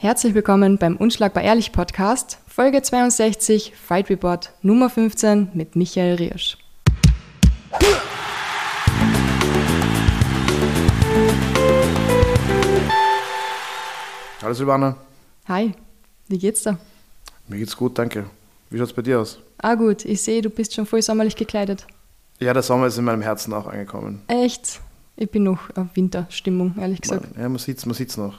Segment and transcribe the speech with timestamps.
[0.00, 6.56] Herzlich willkommen beim Unschlagbar Ehrlich Podcast, Folge 62, Fight Report Nummer 15 mit Michael Riersch.
[14.40, 14.96] Hallo Silvana,
[15.48, 15.72] Hi,
[16.28, 16.78] wie geht's dir?
[17.48, 18.26] mir geht's gut, danke.
[18.70, 19.38] Wie schaut's bei dir aus?
[19.58, 21.86] Ah gut, ich sehe, du bist schon voll sommerlich gekleidet.
[22.38, 24.22] Ja, der Sommer ist in meinem Herzen auch angekommen.
[24.28, 24.80] Echt?
[25.20, 27.36] Ich bin noch auf Winterstimmung, ehrlich gesagt.
[27.36, 28.38] Ja, man sieht's, man sieht's noch.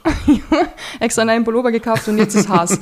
[1.00, 2.80] Extra einen Pullover gekauft und jetzt ist Haas.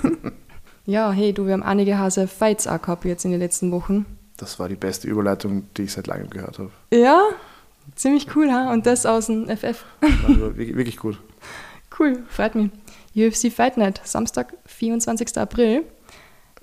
[0.86, 4.06] ja, hey, du, wir haben einige Hase Fights auch gehabt jetzt in den letzten Wochen.
[4.36, 6.70] Das war die beste Überleitung, die ich seit langem gehört habe.
[6.92, 7.20] Ja,
[7.96, 8.72] ziemlich cool, ha?
[8.72, 9.84] Und das aus dem FF.
[10.02, 11.18] Also, wirklich, wirklich gut.
[11.98, 12.70] Cool, freut mich.
[13.16, 15.36] UFC Fight Night, Samstag, 24.
[15.36, 15.82] April.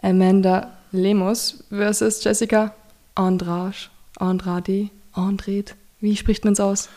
[0.01, 2.73] Amanda Lemos versus Jessica
[3.15, 3.75] Andrade.
[4.17, 5.73] Andrade, Andrade.
[6.03, 6.89] Wie spricht man es aus?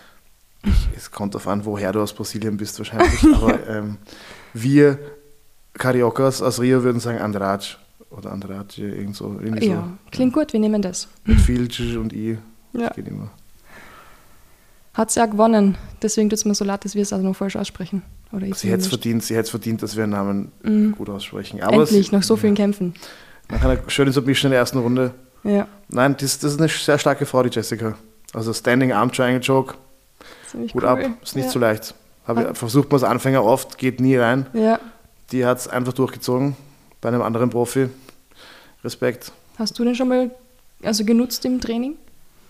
[0.97, 3.23] Es kommt darauf an, woher du aus Brasilien bist wahrscheinlich.
[3.35, 3.99] Aber ähm,
[4.53, 4.99] wir
[5.75, 7.65] Cariocas aus Rio würden sagen Andrade
[8.11, 9.37] oder Andrade, irgend so.
[9.41, 11.03] Irgendwie Ja, klingt gut, wir nehmen das.
[11.03, 11.09] so.
[11.25, 12.39] Mit viel J und I.
[12.73, 12.89] Ja.
[12.89, 13.31] Das geht immer.
[14.95, 17.37] Hat sie ja gewonnen, deswegen tut es mir so leid, dass wir es also noch
[17.37, 18.03] falsch aussprechen.
[18.33, 20.93] Oder ich Sie hätte es verdient, sie hätte verdient, dass wir ihren Namen Mhm.
[20.97, 21.63] gut aussprechen.
[21.63, 22.95] Aber Endlich, es, nach so vielen Kämpfen.
[23.51, 26.99] nach einer schönen Submission in der ersten Runde Ja, Nein, das, das ist eine sehr
[26.99, 27.97] starke Frau, die Jessica.
[28.33, 29.75] Also Standing Arm Triangle Choke,
[30.51, 30.89] ziemlich Hut cool.
[30.89, 31.51] ab, ist nicht ja.
[31.51, 31.95] so leicht.
[32.27, 34.47] Hab ich, versucht man als Anfänger oft, geht nie rein.
[34.53, 34.81] Ja.
[35.33, 36.57] Die hat es einfach durchgezogen
[37.01, 37.89] bei einem anderen Profi.
[38.85, 39.33] Respekt.
[39.59, 40.31] Hast du den schon mal
[40.83, 41.95] also genutzt im Training?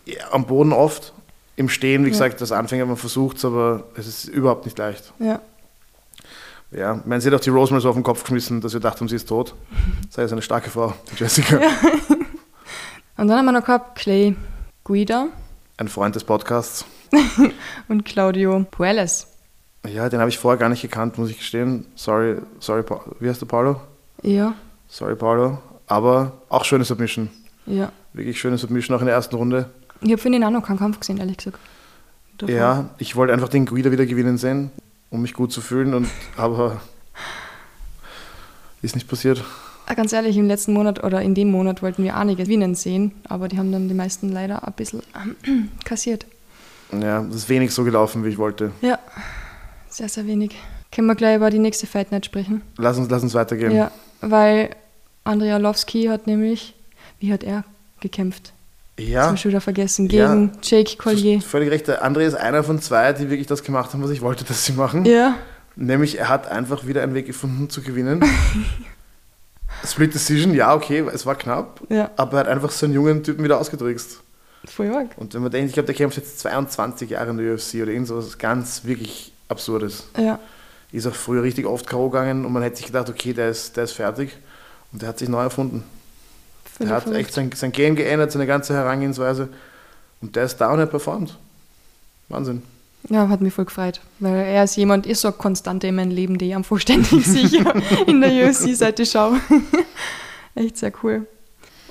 [0.06, 1.12] Ja, am Boden oft,
[1.56, 2.12] im Stehen, wie Ja.
[2.12, 5.12] gesagt, als Anfänger, man versucht es, aber es ist überhaupt nicht leicht.
[5.18, 5.40] Ja.
[6.72, 8.80] Ja, ich meine, sie hat auch die Rosemary so auf den Kopf geschmissen, dass wir
[8.80, 9.54] dachten, sie ist tot.
[10.10, 11.58] Sei es eine starke Frau, die Jessica.
[13.16, 14.36] Und dann haben wir noch gehabt Clay
[14.84, 15.28] Guida
[15.78, 16.84] Ein Freund des Podcasts.
[17.88, 19.26] und Claudio Puelles.
[19.86, 21.86] Ja, den habe ich vorher gar nicht gekannt, muss ich gestehen.
[21.94, 23.80] Sorry, sorry, Pa- wie heißt der Paulo?
[24.22, 24.54] Ja,
[24.88, 25.58] Sorry, Paulo.
[25.88, 27.28] Aber auch schöne Submission.
[27.66, 27.92] ja.
[28.12, 29.68] Wirklich schöne Submission auch in der ersten Runde.
[30.00, 31.58] Ich habe für ihn auch noch keinen Kampf gesehen, ehrlich gesagt.
[32.38, 32.54] Davor.
[32.54, 34.70] Ja, ich wollte einfach den Guida wieder gewinnen sehen,
[35.10, 35.92] um mich gut zu fühlen.
[35.92, 36.80] Und, aber
[38.82, 39.44] ist nicht passiert.
[39.88, 43.12] Ah, Ganz ehrlich, im letzten Monat oder in dem Monat wollten wir einige gewinnen sehen,
[43.28, 45.00] aber die haben dann die meisten leider ein bisschen
[45.84, 46.26] kassiert.
[46.92, 48.72] Ja, es ist wenig so gelaufen, wie ich wollte.
[48.80, 48.98] Ja,
[49.88, 50.56] sehr, sehr wenig.
[50.92, 52.62] Können wir gleich über die nächste Fight Night sprechen?
[52.78, 53.72] Lass uns, lass uns weitergehen.
[53.72, 54.70] Ja, weil
[55.24, 56.74] Andrea Lowski hat nämlich,
[57.20, 57.64] wie hat er
[58.00, 58.52] gekämpft?
[58.96, 60.08] Das Ja, habe ich schon wieder vergessen.
[60.08, 60.32] Ja.
[60.32, 61.40] Gegen Jake du Collier.
[61.42, 61.86] völlig recht.
[61.88, 64.64] Der André ist einer von zwei, die wirklich das gemacht haben, was ich wollte, dass
[64.64, 65.04] sie machen.
[65.04, 65.34] Ja,
[65.78, 68.24] Nämlich, er hat einfach wieder einen Weg gefunden zu gewinnen.
[69.84, 71.80] Split Decision, ja, okay, es war knapp.
[71.88, 74.20] ja, Aber er hat einfach so einen jungen Typen wieder ausgetrickst.
[74.68, 75.10] voll arg.
[75.16, 77.92] Und wenn man denkt, ich glaube, der kämpft jetzt 22 Jahre in der UFC oder
[77.92, 80.08] irgend sowas ganz wirklich Absurdes.
[80.18, 80.40] Ja,
[80.90, 82.08] Ist auch früher richtig oft K.O.
[82.10, 84.36] gegangen und man hätte sich gedacht, okay, der ist, der ist fertig.
[84.92, 85.84] Und der hat sich neu erfunden.
[86.64, 87.20] völlig Der hat verrückt.
[87.20, 89.48] echt sein, sein Game geändert, seine ganze Herangehensweise.
[90.20, 91.36] Und der ist da und er performt.
[92.28, 92.62] Wahnsinn.
[93.08, 96.10] Ja, hat mich voll gefreut, weil er ist jemand, ist so eine Konstante in meinem
[96.10, 97.74] Leben, die ich einfach ständig sicher
[98.06, 99.40] in der UFC seit ich schaue.
[100.54, 101.26] Echt sehr cool.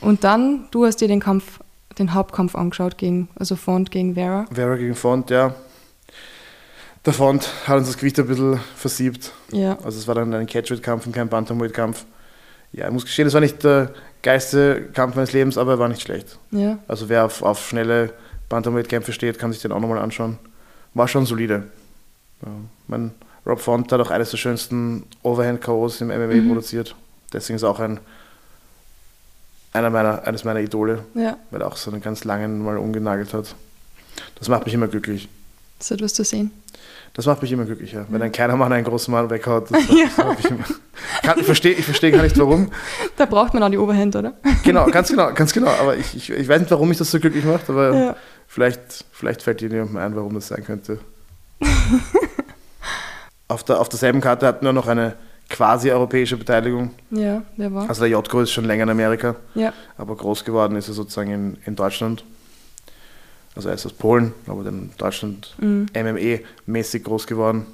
[0.02, 1.60] Und dann, du hast dir den Kampf,
[1.98, 4.46] den Hauptkampf angeschaut gegen, also Font gegen Vera.
[4.52, 5.56] Vera gegen Font, ja.
[7.06, 9.32] Der Font hat uns das Gewicht ein bisschen versiebt.
[9.52, 12.04] Ja, Also es war dann ein Catchweight-Kampf und kein Bantamweight-Kampf.
[12.74, 13.92] Ja, ich muss gestehen, es war nicht der
[14.24, 16.40] geilste Kampf meines Lebens, aber er war nicht schlecht.
[16.52, 18.12] ja, Also wer auf, auf schnelle
[18.50, 20.40] Bantamweight-Kämpfe steht, kann sich den auch nochmal anschauen.
[20.96, 21.64] War schon solide.
[22.42, 22.48] Ja.
[22.88, 23.12] Mein
[23.46, 26.48] Rob Font hat auch eines der schönsten Overhand-KOs im MMA Mhm.
[26.48, 26.96] produziert.
[27.32, 28.00] Deswegen ist er auch ein,
[29.74, 31.38] einer meiner, eines meiner Idole, ja.
[31.52, 33.54] weil er auch so einen ganz langen mal umgenagelt hat.
[34.40, 35.28] Das macht mich immer glücklich.
[35.80, 36.52] Das hat was zu sehen.
[37.14, 38.06] Das macht mich immer glücklicher.
[38.10, 40.64] Wenn ein kleiner Mann einen großen Mann weghaut, das, das macht mich immer.
[41.24, 42.72] Kann, ich verstehe ich versteh gar nicht warum.
[43.18, 44.34] Da braucht man auch die Oberhand, oder?
[44.64, 45.70] Genau, ganz genau, ganz genau.
[45.70, 48.16] Aber ich, ich, ich weiß nicht, warum mich das so glücklich macht, aber Ja.
[48.56, 51.00] Vielleicht, vielleicht fällt dir jemandem ein, warum das sein könnte.
[53.50, 55.16] auf, der, auf derselben Karte hatten wir noch eine
[55.50, 56.92] quasi europäische Beteiligung.
[57.12, 57.90] Ja, wer war?
[57.90, 61.32] Also der Jotko ist schon länger in Amerika, Ja, aber groß geworden ist er sozusagen
[61.32, 62.24] in, in Deutschland.
[63.56, 65.88] Also er ist aus Polen, aber dann in Deutschland mhm.
[65.94, 67.66] MMA-mäßig groß geworden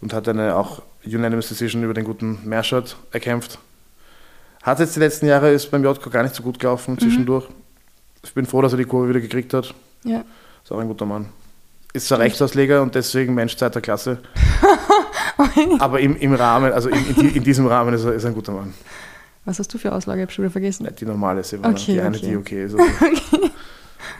[0.00, 3.60] und hat eine auch Unanimous Decision über den guten Merschert erkämpft.
[4.64, 7.46] Hat jetzt die letzten Jahre, ist beim JK gar nicht so gut gelaufen zwischendurch.
[8.22, 9.74] Ich bin froh, dass er die Kurve wieder gekriegt hat.
[10.04, 10.24] ja.
[10.62, 11.26] Ist auch ein guter Mann.
[11.94, 14.18] Ist zwar Rechtsausleger und deswegen Mensch zweiter Klasse.
[15.78, 18.52] aber im, im Rahmen, also in, in, in diesem Rahmen ist er, ist ein guter
[18.52, 18.74] Mann.
[19.46, 20.20] Was hast du für Auslage?
[20.20, 20.84] Ich habe schon wieder vergessen.
[20.84, 22.26] Nicht die normale Silvana, Okay, die eine, okay.
[22.26, 22.78] die okay ist.
[22.78, 22.86] Also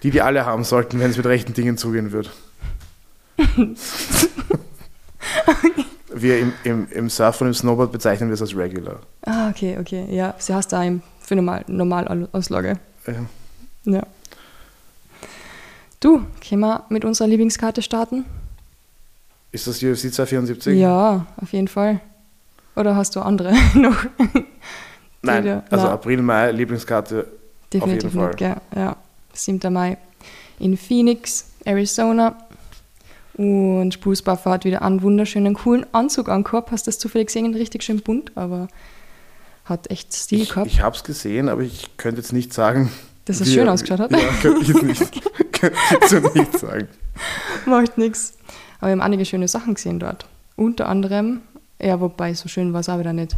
[0.03, 2.31] Die, die alle haben sollten, wenn es mit rechten Dingen zugehen wird.
[6.13, 9.01] wir im, im, im Surf und im Snowboard bezeichnen wir es als Regular.
[9.23, 10.07] Ah, okay, okay.
[10.11, 10.83] Ja, sie hast da
[11.21, 12.79] für normal, Normalauslage.
[13.07, 13.15] Ja.
[13.85, 14.03] Ja.
[16.01, 18.25] Du, können wir mit unserer Lieblingskarte starten?
[19.53, 20.79] Ist das UFC 274?
[20.79, 22.01] Ja, auf jeden Fall.
[22.77, 23.97] Oder hast du andere noch?
[25.23, 25.93] Nein, Wieder- also na.
[25.93, 27.27] April, Mai, Lieblingskarte.
[27.73, 28.57] Definitiv Auf jeden nicht, gell?
[28.75, 28.97] Ja.
[29.33, 29.73] 7.
[29.73, 29.99] Mai
[30.59, 32.37] in Phoenix, Arizona.
[33.35, 36.71] Und Bruce Buffer hat wieder einen wunderschönen, coolen Anzug angehabt.
[36.73, 37.55] Hast du das zufällig gesehen?
[37.55, 38.69] Richtig schön bunt, aber
[39.65, 40.67] hat echt Stil Ich, gehabt.
[40.67, 42.91] ich habe es gesehen, aber ich könnte jetzt nicht sagen.
[43.31, 44.11] Dass es schön ausgeschaut hat?
[44.11, 45.03] Ja, könnte ich nicht,
[46.03, 46.89] ich so nicht sagen.
[47.65, 48.35] Macht nichts.
[48.79, 50.27] Aber wir haben einige schöne Sachen gesehen dort.
[50.57, 51.43] Unter anderem,
[51.81, 53.37] ja, wobei so schön war es auch wieder nicht.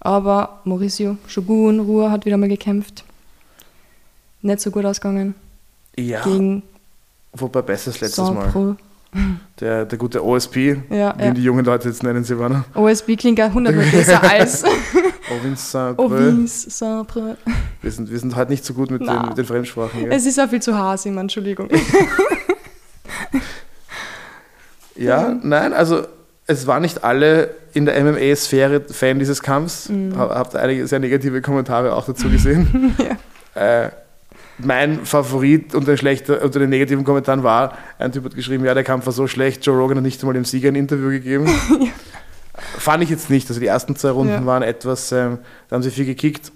[0.00, 3.04] Aber Mauricio Shogun, Ruhr hat wieder mal gekämpft.
[4.42, 5.34] Nicht so gut ausgegangen.
[5.96, 6.62] Ja, Gegen
[7.32, 8.76] wobei besseres letztes Mal.
[9.60, 10.56] Der, der gute OSP,
[10.90, 11.30] Ja, wie ja.
[11.30, 12.64] die jungen Leute jetzt nennen, Silvana.
[12.74, 16.12] OSB klingt ja hundertmal besser als Ovin Saint-Preux.
[16.12, 17.36] Ovins Saint-Pro.
[17.80, 20.00] Wir sind, wir sind halt nicht so gut mit, den, mit den Fremdsprachen.
[20.00, 20.12] Gell?
[20.12, 21.68] Es ist auch viel zu Hase, immer, Entschuldigung.
[24.96, 26.02] Ja, nein, also
[26.46, 29.88] es waren nicht alle in der MMA-Sphäre Fan dieses Kampfs.
[29.88, 30.16] Mhm.
[30.16, 32.94] Hab, habt einige sehr negative Kommentare auch dazu gesehen.
[33.54, 33.88] äh,
[34.58, 39.06] mein Favorit unter unter den negativen Kommentaren war, ein Typ hat geschrieben, ja, der Kampf
[39.06, 41.46] war so schlecht, Joe Rogan hat nicht einmal dem Sieger ein Interview gegeben.
[42.78, 43.48] Fand ich jetzt nicht.
[43.48, 44.46] Also die ersten zwei Runden Ja.
[44.46, 46.52] waren etwas, ähm, da haben sie viel gekickt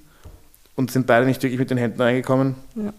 [0.76, 2.54] und sind beide nicht wirklich mit den Händen reingekommen.
[2.76, 2.92] Ja.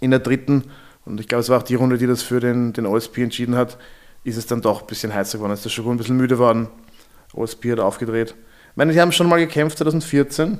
[0.00, 0.64] In der dritten,
[1.04, 3.56] und ich glaube, es war auch die Runde, die das für den, den OSP entschieden
[3.56, 3.78] hat,
[4.22, 5.52] ist es dann doch ein bisschen heißer geworden.
[5.52, 6.68] Ist der Shogun ein bisschen müde geworden.
[7.32, 8.34] OSP hat aufgedreht.
[8.70, 10.58] Ich meine, die haben schon mal gekämpft 2014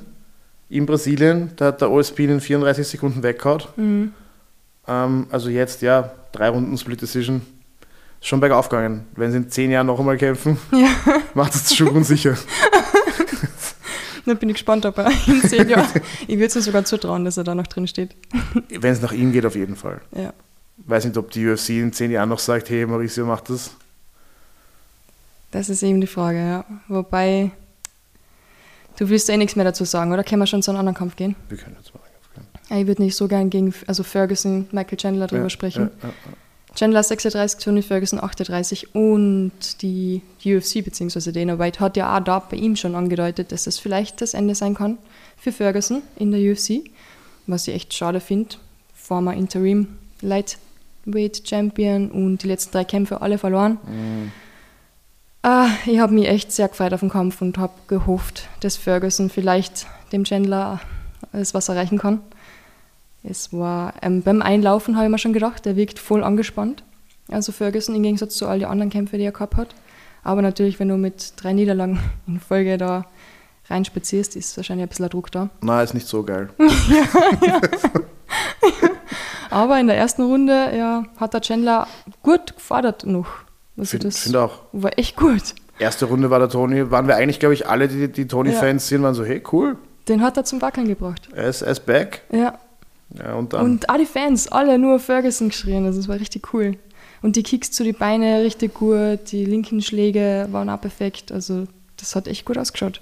[0.69, 1.51] in Brasilien.
[1.55, 3.69] Da hat der OSP in 34 Sekunden weggehaut.
[3.77, 4.13] Mhm.
[4.87, 7.41] Ähm, also jetzt, ja, drei Runden Split Decision.
[8.21, 9.05] Schon bergauf gegangen.
[9.15, 10.89] Wenn sie in zehn Jahren noch einmal kämpfen, Ja.
[11.33, 12.35] macht es Shogun sicher.
[14.25, 15.87] Da bin ich gespannt, ob er in zehn Jahren.
[16.27, 18.15] Ich würde es ihm sogar zutrauen, dass er da noch drin steht.
[18.69, 20.01] Wenn es nach ihm geht, auf jeden Fall.
[20.15, 20.33] Ja.
[20.77, 23.71] Weiß nicht, ob die UFC in zehn Jahren noch sagt, hey, Mauricio macht das.
[25.51, 26.65] Das ist eben die Frage, ja.
[26.87, 27.51] Wobei,
[28.97, 30.23] du willst eh nichts mehr dazu sagen, oder?
[30.23, 31.35] Können wir schon zu einem anderen Kampf gehen?
[31.49, 32.01] Wir können jetzt mal
[32.33, 32.81] kämpfen.
[32.81, 35.89] Ich würde nicht so gern gegen also Ferguson, Michael Chandler drüber Ja, sprechen.
[36.03, 36.13] ja, ja,
[36.75, 39.51] Chandler 36, Tony Ferguson 38 und
[39.81, 41.31] die UFC bzw.
[41.31, 44.53] Dana White hat ja auch da bei ihm schon angedeutet, dass das vielleicht das Ende
[44.53, 44.99] sein kann
[45.37, 46.81] für Ferguson in der UFC,
[47.47, 48.57] was ich echt schade finde.
[48.93, 49.87] Former Interim
[50.21, 53.77] Lightweight Champion und die letzten drei Kämpfe alle verloren.
[53.87, 54.31] Mhm.
[55.49, 59.29] Ah, ich habe mich echt sehr gefreut auf den Kampf und habe gehofft, dass Ferguson
[59.29, 60.81] vielleicht dem Chandler
[61.31, 62.19] alles was erreichen kann.
[63.23, 66.83] Es war ähm, beim Einlaufen habe ich mir schon gedacht, der wirkt voll angespannt.
[67.31, 69.73] Also Ferguson im Gegensatz zu all den anderen Kämpfen, die er gehabt hat.
[70.21, 71.97] Aber natürlich, wenn du mit drei Niederlagen
[72.27, 73.05] in Folge da
[73.69, 75.49] reinspazierst, ist wahrscheinlich ein bisschen ein Druck da.
[75.61, 76.49] Na, ist nicht so geil.
[79.49, 81.87] Aber in der ersten Runde ja, hat der Chandler
[82.21, 83.46] gut gefordert noch.
[83.77, 84.59] Also das find auch.
[84.73, 85.53] war echt gut.
[85.79, 89.03] Erste Runde war der Tony, waren wir eigentlich, glaube ich, alle, die, die Tony-Fans sind,
[89.03, 89.77] waren so, hey, cool,
[90.07, 91.29] Den hat er zum Wackeln gebracht.
[91.35, 92.21] er ist, er ist back.
[92.31, 92.57] Ja.
[93.17, 93.63] Ja, und dann.
[93.63, 95.85] Und die Fans, alle nur Ferguson geschrien.
[95.85, 96.75] Also es war richtig cool.
[97.21, 101.31] Und die Kicks zu die Beine richtig gut, die linken Schläge waren auch perfekt.
[101.31, 101.65] Also
[101.97, 103.01] das hat echt gut ausgeschaut.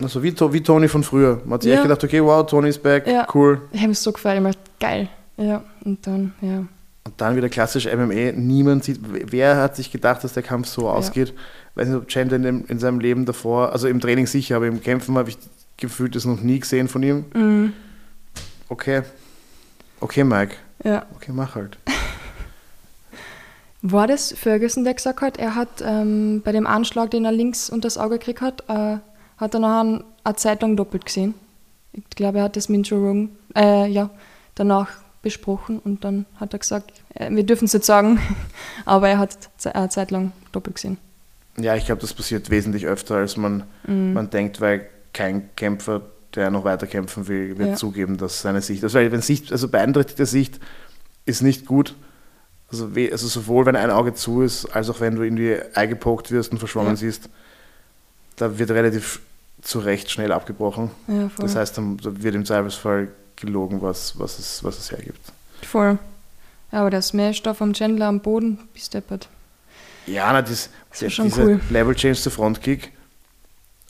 [0.00, 1.40] Also wie, wie Tony von früher.
[1.44, 1.76] Man hat sich Ja.
[1.76, 3.26] echt gedacht, okay, wow, Tony ist back, Ja.
[3.34, 3.60] cool.
[3.72, 4.42] Ich habe mich so gefreut, ich
[4.78, 5.08] geil.
[5.36, 6.64] Ja, und dann, ja.
[7.06, 8.32] Und dann wieder klassisch MMA.
[8.32, 11.34] Niemand sieht, wer hat sich gedacht, dass der Kampf so ausgeht.
[11.74, 14.80] Weiß nicht, ob Chandler in, in seinem Leben davor, also im Training sicher, aber im
[14.80, 15.38] Kämpfen habe ich
[15.76, 17.24] gefühlt das noch nie gesehen von ihm.
[17.34, 17.72] Mhm.
[18.68, 19.02] Okay.
[20.00, 20.56] Okay, Mike.
[20.82, 21.04] Ja.
[21.14, 21.78] Okay, mach halt.
[23.82, 27.68] War das Ferguson, der gesagt hat, er hat ähm, bei dem Anschlag, den er links
[27.68, 28.96] unter das Auge gekriegt hat, äh,
[29.36, 31.34] hat er nachher eine Zeit lang doppelt gesehen.
[31.92, 34.08] Ich glaube, er hat das mit Joe Rogan, äh, ja,
[34.54, 38.20] danach besprochen und dann hat er gesagt, äh, wir dürfen es nicht sagen,
[38.84, 40.98] aber er hat eine Zeit lang doppelt gesehen.
[41.56, 44.12] Ja, ich glaube, das passiert wesentlich öfter, als man, Mhm.
[44.12, 46.02] man denkt, weil kein Kämpfer,
[46.34, 47.74] der noch weiter kämpfen will, wird Ja.
[47.76, 50.60] zugeben, dass seine Sicht, also, wenn Sicht, also beeinträchtigte Sicht
[51.26, 51.94] ist nicht gut.
[52.72, 56.30] Also, we- also sowohl wenn ein Auge zu ist, als auch wenn du irgendwie eingepokt
[56.32, 56.96] wirst und verschwommen Ja.
[56.96, 57.28] siehst,
[58.36, 59.20] da wird relativ
[59.62, 60.90] zu Recht schnell abgebrochen.
[61.06, 61.30] Ja.
[61.38, 65.20] Das heißt, dann da wird im Zweifelsfall gelogen, was, was, es, was es hergibt.
[65.62, 65.98] voll.
[66.72, 69.28] Ja, aber der Smash da vom Chandler am Boden, bis deppert.
[70.06, 71.60] Ja, na, das, Das der- schon cool.
[71.70, 72.92] Level Change zu Frontkick.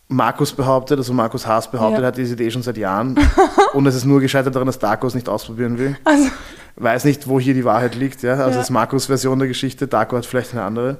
[0.08, 2.08] Markus behauptet, also Markus Haas behauptet, Ja.
[2.08, 3.18] hat diese Idee schon seit Jahren.
[3.72, 5.96] und es ist nur gescheitert daran, dass Darko nicht ausprobieren will.
[6.04, 6.28] Also,
[6.76, 8.22] Weiß nicht, wo hier die Wahrheit liegt.
[8.22, 8.32] Ja?
[8.32, 8.56] Also Ja.
[8.56, 9.86] das ist Markus Version der Geschichte.
[9.86, 10.98] Darko hat vielleicht eine andere.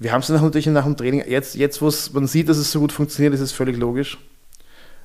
[0.00, 2.80] Wir haben es natürlich nach dem Training, jetzt, jetzt wo man sieht, dass es so
[2.80, 4.18] gut funktioniert, ist es völlig logisch.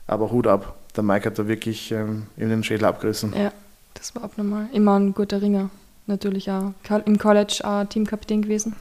[0.07, 3.33] Aber Hut ab, der Mike hat da wirklich ähm, in den Schädel abgerissen.
[3.38, 3.51] Ja,
[3.93, 4.67] das war abnormal.
[4.73, 5.69] Immer ein guter Ringer.
[6.05, 6.73] Natürlich auch
[7.05, 8.75] im College auch Teamkapitän gewesen.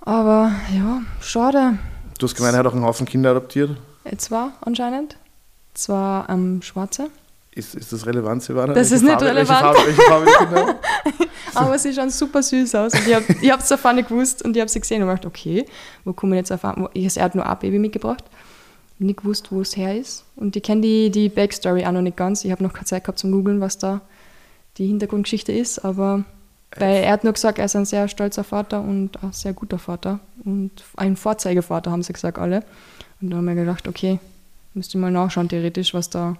[0.00, 1.78] Aber ja, schade.
[2.18, 3.70] Du hast gemeint, er hat auch einen Haufen Kinder adoptiert.
[4.18, 5.16] Zwei anscheinend.
[5.74, 7.08] Zwar ähm, Schwarze.
[7.52, 8.74] Ist, ist das relevant, Silvana?
[8.74, 9.76] Das welche ist nicht Farbe, relevant.
[9.86, 10.74] Welche Farbe, welche Farbe?
[11.54, 12.92] Aber sie schauen super süß aus.
[12.94, 15.64] Und ich habe es davon nicht gewusst und ich habe sie gesehen und gedacht, okay,
[16.04, 18.24] wo kommen jetzt auf ein- Er hat nur ein Baby mitgebracht.
[18.98, 20.24] Nicht gewusst, wo es her ist.
[20.36, 22.44] Und ich kenne die, die Backstory auch noch nicht ganz.
[22.44, 24.00] Ich habe noch keine Zeit gehabt zum Googeln, was da
[24.78, 25.80] die Hintergrundgeschichte ist.
[25.84, 26.24] Aber
[26.76, 29.78] weil er hat nur gesagt, er ist ein sehr stolzer Vater und ein sehr guter
[29.78, 30.20] Vater.
[30.44, 32.62] Und ein Vorzeigevater, haben sie gesagt, alle.
[33.20, 34.18] Und da haben wir gedacht, okay,
[34.74, 36.36] müsste mal nachschauen, theoretisch, was da.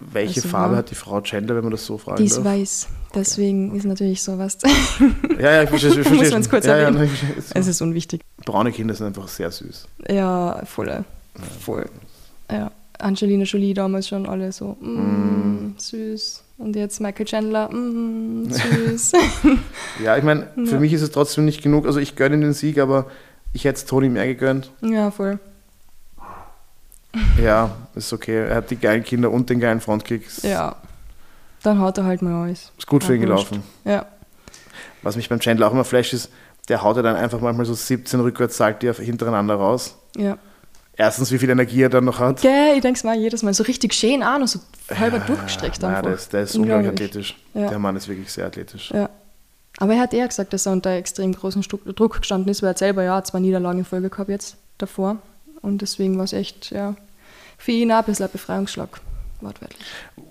[0.00, 2.42] Welche Also Farbe war- hat die Frau Chandler, wenn man das so fragen Die ist
[2.42, 2.88] weiß.
[3.14, 4.58] Deswegen ist natürlich sowas.
[5.38, 6.48] Ja, ja, ich verstehe ich verstehe Muss schon.
[6.50, 6.96] kurz ja, ja, erwähnen.
[6.98, 7.60] nein, ich verstehe.
[7.60, 8.22] es ist unwichtig.
[8.44, 9.86] Braune Kinder sind einfach sehr süß.
[10.10, 11.04] Ja, voll.
[11.60, 11.86] Voll.
[12.50, 12.70] Ja.
[12.98, 16.42] Angelina Jolie damals schon alle so, mm, süß.
[16.58, 19.12] Und jetzt Michael Chandler, mm, süß.
[20.04, 20.80] Ja, ich meine, für Ja.
[20.80, 21.86] mich ist es trotzdem nicht genug.
[21.86, 23.06] Also ich gönne den Sieg, aber
[23.52, 24.72] ich hätte es Toni mehr gegönnt.
[24.80, 25.38] ja, voll.
[27.42, 28.48] Ja, ist okay.
[28.48, 30.26] Er hat die geilen Kinder und den geilen Frontkick.
[30.42, 30.76] Ja.
[31.62, 32.72] Dann haut er halt mal alles.
[32.76, 33.62] ist gut für ihn gelaufen.
[33.84, 34.06] Ja.
[35.02, 36.30] Was mich beim Chandler auch immer flasht ist,
[36.68, 39.96] der haut ja dann einfach manchmal so 17 Rückwärtssalti auf- hintereinander raus.
[40.16, 40.36] Ja.
[41.00, 42.42] Erstens, wie viel Energie er dann noch hat.
[42.42, 44.58] Gell, ich denke mal jedes Mal so richtig schön an und so
[44.92, 46.02] halber Ja, durchgestreckt ja, einfach.
[46.02, 47.36] der ist, der ist unglaublich athletisch.
[47.54, 47.68] Ja.
[47.68, 48.90] Der Mann ist wirklich sehr athletisch.
[48.90, 49.08] Ja.
[49.78, 52.70] Aber er hat eher gesagt, dass er unter extrem großen Druck gestanden ist, weil er
[52.70, 55.18] hat selber ja zwei Niederlagen in Folge gehabt jetzt davor.
[55.62, 56.96] Und deswegen war es echt, ja,
[57.58, 59.00] für ihn auch ein bisschen ein Befreiungsschlag,
[59.40, 59.80] wortwörtlich.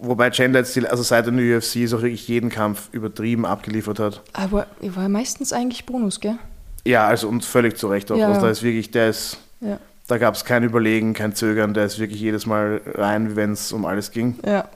[0.01, 4.21] Wobei Chandler jetzt, also seit er der UFC so wirklich jeden Kampf übertrieben abgeliefert hat.
[4.33, 6.37] Aber er war meistens eigentlich Bonus, gell?
[6.85, 8.17] Ja, also und völlig zu Recht auch.
[8.17, 9.79] Ja, Also da ist wirklich, der ist, Ja.
[10.07, 13.51] Da gab es kein Überlegen, kein Zögern, der ist wirklich jedes Mal rein, wie wenn
[13.51, 14.39] es um alles ging.
[14.45, 14.67] Ja.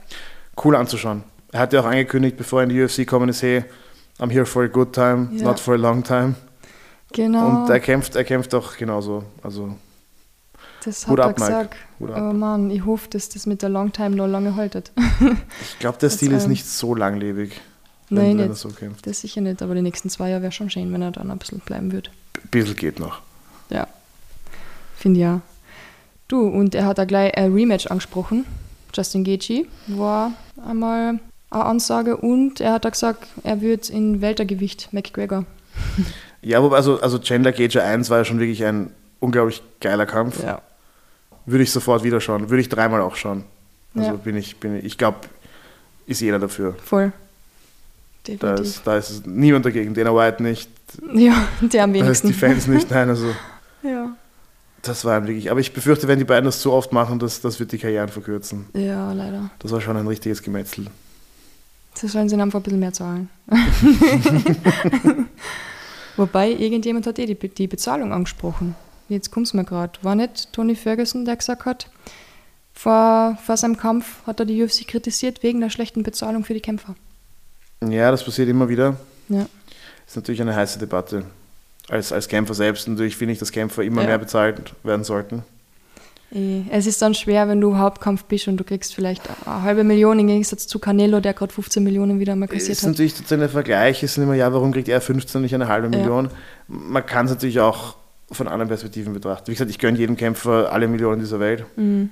[0.64, 1.24] Cool anzuschauen.
[1.52, 3.64] Er hat ja auch angekündigt, bevor er in die UFC gekommen ist, hey,
[4.20, 5.44] I'm here for a good time, Ja.
[5.46, 6.36] not for a long time.
[7.14, 7.64] Genau.
[7.64, 9.24] Und er kämpft, er kämpft auch genauso.
[9.44, 9.76] Also
[10.86, 11.46] das Hut hat er ab, Mike.
[11.52, 11.76] gesagt.
[12.00, 12.18] Hut ab.
[12.18, 14.92] Aber Mann, ich hoffe, dass das mit der Longtime noch lange haltet.
[15.62, 17.60] ich glaube, der Stil ist ähm, nicht so langlebig,
[18.10, 18.58] wenn, Nein, wenn er nicht.
[18.60, 19.06] so kämpft.
[19.08, 21.38] Das sicher nicht, aber die nächsten zwei Jahre wäre schon schön, wenn er dann ein
[21.38, 22.10] bisschen bleiben würde.
[22.38, 23.22] Ein bisschen geht noch.
[23.70, 23.88] Ja.
[25.02, 25.42] Finde ja.
[26.28, 28.46] Du, und er hat da gleich ein Rematch angesprochen.
[28.94, 30.32] Justin Gaethje war
[30.66, 35.46] einmal eine Ansage und er hat da gesagt, er wird in Weltergewicht McGregor.
[36.44, 38.90] Ja, wobei, also, also Chandler Gage 1 war ja schon wirklich ein
[39.20, 40.42] unglaublich geiler Kampf.
[40.44, 40.60] Ja.
[41.46, 42.50] Würde ich sofort wieder schauen.
[42.50, 43.44] Würde ich dreimal auch schauen.
[43.96, 44.16] Also Ja.
[44.16, 45.18] bin ich, bin ich, ich glaube,
[46.08, 46.76] ist jeder dafür.
[46.84, 47.14] Voll.
[48.24, 48.66] Da Definitiv.
[48.66, 49.94] ist, da ist niemand dagegen.
[49.94, 50.68] Dana White nicht,
[51.14, 52.28] ja, der am da ist wenigsten.
[52.30, 52.90] die Fans nicht.
[52.90, 53.28] Nein, also
[53.84, 54.16] ja.
[54.82, 55.52] Das war ein wirklich.
[55.52, 58.10] Aber ich befürchte, wenn die beiden das zu oft machen, das, das wird die Karrieren
[58.10, 58.66] verkürzen.
[58.74, 59.50] ja, leider.
[59.60, 60.88] Das war schon ein richtiges Gemetzel.
[61.94, 63.30] Sie sollen sie einfach ein bisschen mehr zahlen.
[66.16, 68.76] Wobei, irgendjemand hat eh die, die Bezahlung angesprochen.
[69.10, 70.00] Jetzt kommt es mir gerade.
[70.02, 71.90] War nicht Tony Ferguson, der gesagt hat,
[72.74, 76.62] vor, vor seinem Kampf hat er die UFC kritisiert wegen der schlechten Bezahlung für die
[76.62, 76.96] Kämpfer.
[77.88, 78.96] Ja, das passiert immer wieder.
[79.28, 79.46] Ja.
[80.08, 81.26] Ist natürlich eine heiße Debatte.
[81.90, 84.08] Als, als Kämpfer selbst natürlich finde ich, dass Kämpfer immer Ja.
[84.10, 85.44] mehr bezahlt werden sollten.
[86.34, 89.84] Eh, Es ist dann schwer, wenn du Hauptkampf bist und du kriegst vielleicht eine halbe
[89.84, 92.90] Million im Gegensatz zu Canelo, der gerade 15 Millionen wieder mal kassiert ist hat.
[92.92, 95.88] natürlich sozusagen der Vergleich, ist immer, ja, warum kriegt er 15 und nicht eine halbe
[95.92, 95.98] Ja.
[96.00, 96.30] Million?
[96.68, 97.96] Man kann es natürlich auch
[98.32, 99.48] von anderen Perspektiven betrachten.
[99.48, 101.66] Wie gesagt, ich gönne jedem Kämpfer alle Millionen dieser Welt.
[101.76, 102.10] Mhm.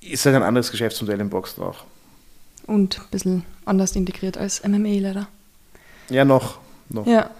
[0.00, 1.84] Ist halt ein anderes Geschäftsmodell im Boxen auch.
[2.66, 5.28] Und ein bisschen anders integriert als MMA leider.
[6.08, 6.58] Ja, noch.
[6.88, 7.06] noch.
[7.06, 7.30] Ja.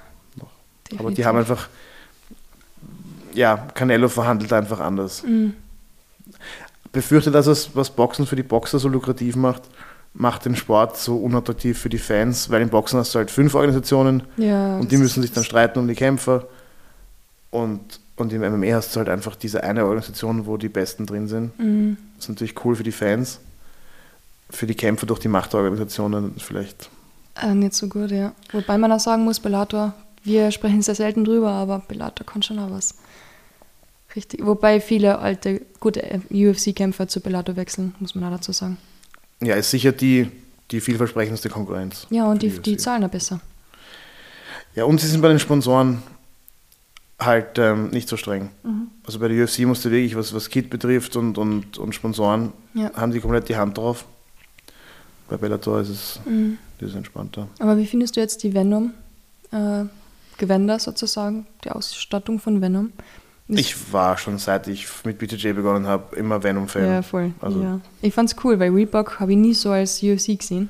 [0.92, 1.00] Noch.
[1.00, 1.16] Aber Definitiv.
[1.16, 1.68] die haben einfach,
[3.34, 5.22] ja, Canelo verhandelt einfach anders.
[5.22, 5.54] Mhm.
[6.92, 9.62] Befürchte, dass es, was Boxen für die Boxer so lukrativ macht,
[10.14, 13.54] macht den Sport so unattraktiv für die Fans, weil im Boxen hast du halt fünf
[13.54, 16.46] Organisationen Ja, und die müssen sich dann streiten um die Kämpfer.
[17.50, 21.28] Und, und im MMA hast du halt einfach diese eine Organisation, wo die Besten drin
[21.28, 21.58] sind.
[21.58, 21.98] Mhm.
[22.16, 23.40] Das ist natürlich cool für die Fans.
[24.48, 26.88] Für die Kämpfer durch die Machtorganisationen vielleicht.
[27.40, 28.32] Äh, nicht so gut, ja.
[28.52, 29.92] Wobei man auch sagen muss, Bellator,
[30.26, 32.95] wir sprechen sehr selten drüber, aber Bellator kann schon auch was.
[34.14, 34.45] Richtig.
[34.45, 38.78] Wobei viele alte, gute UFC-Kämpfer zu Bellator wechseln, muss man auch dazu sagen.
[39.42, 40.30] Ja, ist sicher die,
[40.71, 42.06] die vielversprechendste Konkurrenz.
[42.11, 43.40] Ja, und die, die zahlen auch besser.
[44.75, 46.02] Ja, und sie sind bei den Sponsoren
[47.18, 48.50] halt ähm, nicht so streng.
[48.62, 48.88] Mhm.
[49.04, 52.90] Also bei der UFC musste wirklich, was, was Kit betrifft und, und, und Sponsoren, Ja.
[52.95, 54.04] haben die komplett die Hand drauf.
[55.28, 56.59] Bei Bellator ist es, Mhm.
[56.80, 57.49] ist entspannter.
[57.59, 58.92] Aber wie findest du jetzt die Venom
[59.50, 59.85] äh,
[60.38, 62.92] Gewänder sozusagen, die Ausstattung von Venom.
[63.48, 66.84] Das- Ich war schon, seit ich mit BTJ begonnen habe, immer Venom-Fan.
[66.84, 67.32] ja, voll.
[67.40, 67.80] Also, ja.
[68.02, 70.68] Ich fand's cool, weil Reebok habe ich nie so als UFC gesehen.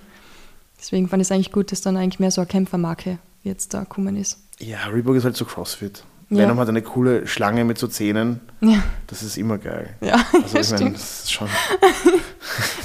[0.78, 3.80] Deswegen fand ich es eigentlich gut, dass dann eigentlich mehr so eine Kämpfermarke jetzt da
[3.80, 4.38] gekommen ist.
[4.58, 6.04] ja, Reebok ist halt so CrossFit.
[6.28, 6.38] Ja.
[6.38, 8.40] Venom hat eine coole Schlange mit so Zähnen.
[8.61, 9.95] Ja, Das ist immer geil.
[10.00, 11.49] ja, Also ich meine, das ist schon.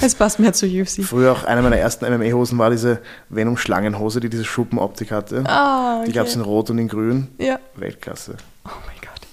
[0.00, 1.02] Es passt mehr zu UFC.
[1.04, 5.44] Früher auch eine meiner ersten MMA-Hosen war diese Venom-Schlangenhose, die diese Schuppenoptik hatte.
[5.46, 6.06] Ah, okay.
[6.08, 7.28] Die gab es in Rot und in Grün.
[7.38, 7.58] Ja.
[7.76, 8.36] Weltklasse.
[8.64, 9.26] Oh mein Gott.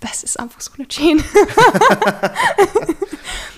[0.00, 1.22] Das ist einfach so eine Chain.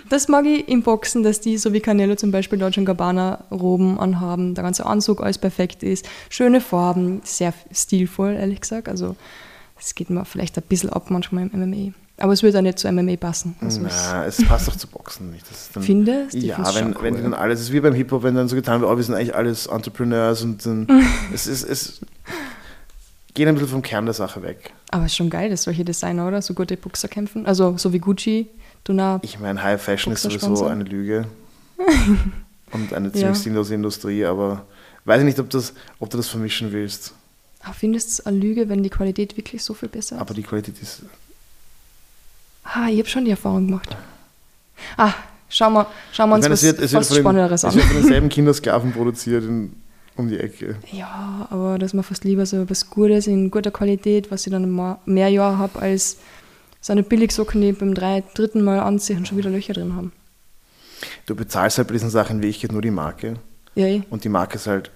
[0.09, 3.99] das mag ich im Boxen, dass die, so wie Canelo zum Beispiel, Dolce Gabbana Roben
[3.99, 8.89] anhaben, der ganze Anzug alles perfekt ist, schöne Farben, sehr stilvoll, ehrlich gesagt.
[8.89, 9.17] Also,
[9.81, 11.93] es geht mir vielleicht ein bisschen ab manchmal im MMA.
[12.21, 13.55] Aber es würde auch nicht zu MMA passen.
[13.61, 15.45] Also, es- Na, es passt doch zu Boxen nicht.
[15.73, 16.35] Dann, Findest?
[16.35, 17.23] Ich Ja, wenn, schon wenn cool.
[17.23, 19.15] dann alles, es ist wie beim Hip-Hop, wenn dann so getan wird, oh, wir sind
[19.15, 20.89] eigentlich alles Entrepreneurs und dann,
[21.33, 22.01] es ist, es
[23.35, 24.73] geht ein bisschen vom Kern der Sache weg.
[24.91, 26.43] Aber es ist schon geil, dass solche Designer, oder?
[26.43, 27.47] So gute Boxer kämpfen.
[27.47, 28.49] Also, so wie Gucci,
[28.83, 29.21] Duna.
[29.23, 31.27] Ich meine, High Fashion ist sowieso eine Lüge
[32.73, 33.15] und eine Ja.
[33.15, 34.65] ziemlich sinnlose Industrie, aber
[35.05, 37.15] weiß ich nicht, ob, das, ob du das vermischen willst.
[37.63, 40.21] Ah, Findest du eine Lüge, wenn die Qualität wirklich so viel besser ist?
[40.23, 41.03] Aber die Qualität ist,
[42.65, 43.97] Ah, ich habe schon die Erfahrung gemacht.
[44.97, 45.13] Ah,
[45.49, 47.75] schauen wir, schauen wir uns meine, was, es wird, es was Spannenderes es an.
[47.75, 49.75] wird von denselben Kindersklaven produziert in,
[50.17, 50.77] um die Ecke.
[50.93, 54.71] Ja, aber dass man fast lieber so was Gutes in guter Qualität, was ich dann
[55.07, 56.19] mehr Jahre habe, als
[56.81, 60.13] so eine Billigsocken, die beim drei, dritten Mal anziehen und schon wieder Löcher drin haben.
[61.27, 63.37] Du bezahlst halt bei diesen Sachen wie ich nur die Marke
[63.75, 64.03] Ja, eh.
[64.11, 64.91] und die Marke ist halt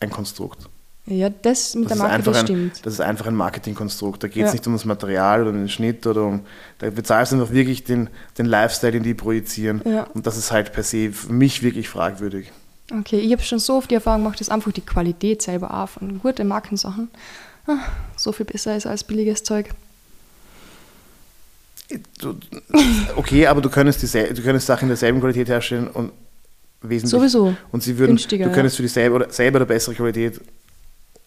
[0.00, 0.68] ein Konstrukt.
[1.06, 2.84] Ja das mit Das der Marke, das ein, stimmt.
[2.86, 4.22] das ist einfach ein Marketingkonstrukt.
[4.22, 4.52] Da geht es Ja.
[4.54, 6.40] nicht um das Material oder um den Schnitt oder um.
[6.78, 8.08] Da bezahlst du einfach wirklich den,
[8.38, 9.82] den Lifestyle, den die projizieren.
[9.84, 10.04] Ja.
[10.14, 12.50] Und das ist halt per se für mich wirklich fragwürdig.
[13.00, 15.88] Okay, ich habe schon so oft die Erfahrung gemacht, dass einfach die Qualität selber auch
[15.88, 17.08] von guten Markensachen
[17.66, 17.78] ah,
[18.16, 19.70] so viel besser ist als billiges Zeug.
[22.20, 22.34] Du,
[23.14, 26.10] okay, aber du könntest, diesel- du könntest Sachen in derselben Qualität herstellen und
[26.82, 27.10] wesentlich.
[27.10, 27.56] Sowieso.
[27.70, 30.40] Und sie würden, Günstiger, du könntest für dieselbe oder selber oder bessere Qualität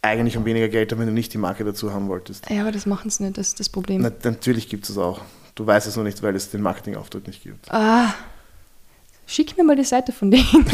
[0.02, 2.50] eigentlich um weniger Geld haben, wenn du nicht die Marke dazu haben wolltest.
[2.50, 4.02] Ja, aber das machen sie nicht, das ist das Problem.
[4.02, 5.22] Na, natürlich gibt es es auch.
[5.56, 7.70] Du weißt es nur nicht, weil es den Marketingauftritt nicht gibt.
[7.72, 8.14] Ah,
[9.28, 10.46] schick mir mal die Seite von denen.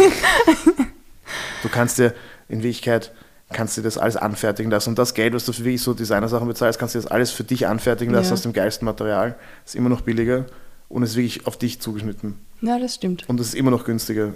[1.63, 2.13] Du kannst dir
[2.47, 3.11] in Wirklichkeit
[3.51, 4.89] kannst dir das alles anfertigen lassen.
[4.89, 7.43] Und das Geld, was du für wirklich so Designersachen bezahlst, kannst du das alles für
[7.43, 8.33] dich anfertigen lassen Ja.
[8.33, 9.35] aus dem geilsten Material.
[9.65, 10.45] Ist immer noch billiger
[10.89, 12.38] und ist wirklich auf dich zugeschnitten.
[12.61, 13.27] ja, das stimmt.
[13.29, 14.33] Und es ist immer noch günstiger.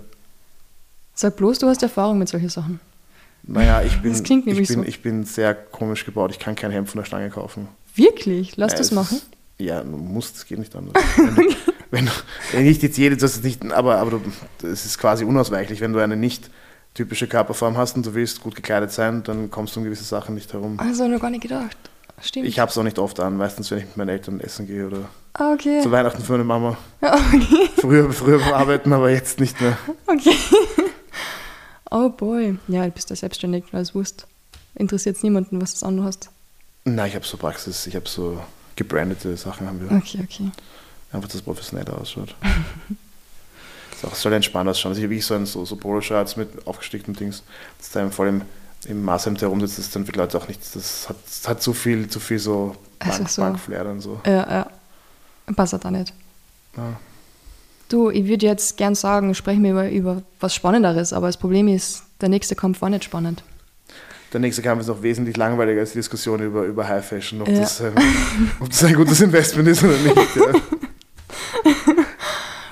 [1.14, 2.80] Sag bloß, du hast Erfahrung mit solchen Sachen.
[3.52, 4.84] Naja, ich bin, ich, bin, so.
[4.84, 6.30] ich bin sehr komisch gebaut.
[6.32, 7.68] Ich kann kein Hemd von der Stange kaufen.
[7.96, 8.58] Wirklich?
[8.58, 9.20] Lass Ja, das machen.
[9.58, 10.94] Ja, du musst, es geht nicht anders.
[11.18, 11.56] wenn,
[11.90, 12.12] wenn
[12.52, 14.22] wenn nicht jetzt jede, das ist nicht, aber, aber
[14.62, 16.52] es ist quasi unausweichlich, wenn du eine nicht
[16.94, 20.36] typische Körperform hast und du willst gut gekleidet sein, dann kommst du um gewisse Sachen
[20.36, 20.80] nicht herum.
[20.80, 21.78] Also noch gar nicht gedacht.
[22.22, 22.48] Stimmt.
[22.48, 24.86] Ich habe es auch nicht oft an, meistens wenn ich mit meinen Eltern essen gehe
[24.86, 25.82] oder ah, okay.
[25.82, 26.78] zu Weihnachten für meine Mama.
[27.02, 27.70] Ja, okay.
[27.78, 29.78] Früher, früher beim Arbeiten, aber jetzt nicht mehr.
[30.06, 30.36] okay.
[31.92, 32.58] Oh boy.
[32.68, 34.28] Ja, du bist ja selbstständig, als Wurst.
[34.76, 36.30] Interessiert es niemanden, was du an hast.
[36.86, 38.42] Nein, ich habe so Praxis, ich habe so
[38.76, 39.96] gebrandete Sachen haben wir.
[39.98, 40.52] Okay, okay.
[41.12, 42.36] Einfach, dass es professioneller ausschaut.
[43.92, 44.92] Es auch- es soll entspannt ausschauen.
[44.92, 47.44] Also ich habe so, ein, so, so Poloshirts mit aufgestickten Dings,
[47.80, 48.42] das da voll im,
[48.86, 50.72] im Maßhemd herumsitzt, das ist dann für Leute auch nichts.
[50.72, 54.22] Das hat, das hat zu viel, zu viel so Also Bank, so- Bankflair dann so.
[54.26, 54.72] Ja, ja.
[55.54, 56.14] Passt halt auch nicht.
[56.78, 56.98] Ja.
[57.90, 61.68] Du, ich würde jetzt gern sagen, sprechen wir über, über was Spannenderes, aber das Problem
[61.68, 63.44] ist, der nächste Kampf war nicht spannend.
[64.32, 67.48] Der nächste Kampf ist noch wesentlich langweiliger als die Diskussion über, über High Fashion, ob,
[67.48, 67.62] Ja.
[67.62, 67.96] das, ähm,
[68.60, 70.36] ob das ein gutes Investment ist oder nicht.
[70.36, 70.54] Ja.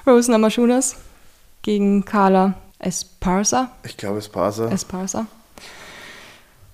[0.12, 0.96] Rose Namajunas
[1.64, 3.72] gegen Carla Esparza.
[3.84, 4.60] Ich glaube, es passt.
[4.60, 5.26] Esparza.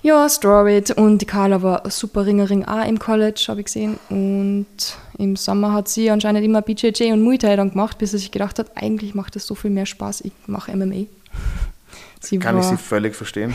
[0.04, 3.98] Ja, Strawweight und die Carla war super Ringerin auch im College, habe ich gesehen.
[4.10, 4.68] Und
[5.18, 8.30] im Sommer hat sie anscheinend immer BJJ und Muay Thai dann gemacht, bis sie sich
[8.30, 11.06] gedacht hat, eigentlich macht das so viel mehr Spaß, ich mache MMA.
[12.20, 13.54] Sie Kann war, ich sie völlig verstehen.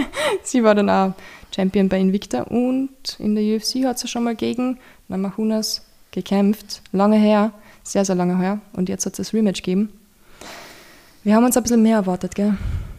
[0.42, 1.12] sie war dann auch
[1.54, 6.82] Champion bei Invicta und in der UFC hat sie schon mal gegen Namajunas gekämpft.
[6.90, 7.52] Lange her,
[7.84, 8.60] sehr, sehr lange her.
[8.72, 9.90] Und jetzt hat es das Rematch gegeben.
[11.22, 12.56] Wir haben uns ein bisschen mehr erwartet, gell?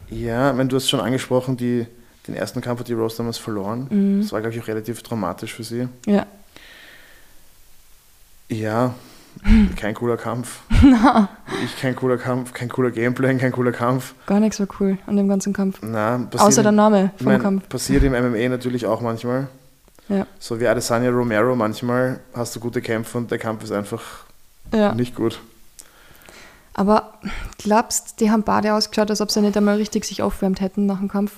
[0.09, 1.87] Ja, wenn du hast schon angesprochen, die,
[2.27, 3.87] den ersten Kampf hat die Rose damals verloren.
[3.89, 4.21] Mhm.
[4.21, 5.87] Das war, glaube ich, auch relativ dramatisch für sie.
[6.05, 6.25] Ja.
[8.49, 8.95] Ja,
[9.75, 10.61] kein cooler Kampf.
[11.63, 14.15] Ich kein cooler Kampf, kein cooler Gameplay, kein cooler Kampf.
[14.25, 15.77] Gar nicht so cool an dem ganzen Kampf.
[15.83, 17.69] Na, Außer der Name vom mein, Kampf.
[17.69, 19.47] Passiert im MMA natürlich auch manchmal.
[20.09, 20.25] Ja.
[20.39, 24.01] So wie Adesanya Romero, manchmal hast du gute Kämpfe und der Kampf ist einfach
[24.73, 24.95] ja.
[24.95, 25.39] nicht gut.
[26.73, 27.13] Aber
[27.59, 30.99] glaubst, die haben beide ausgeschaut, als ob sie nicht einmal richtig sich aufwärmt hätten nach
[30.99, 31.31] dem Kampf.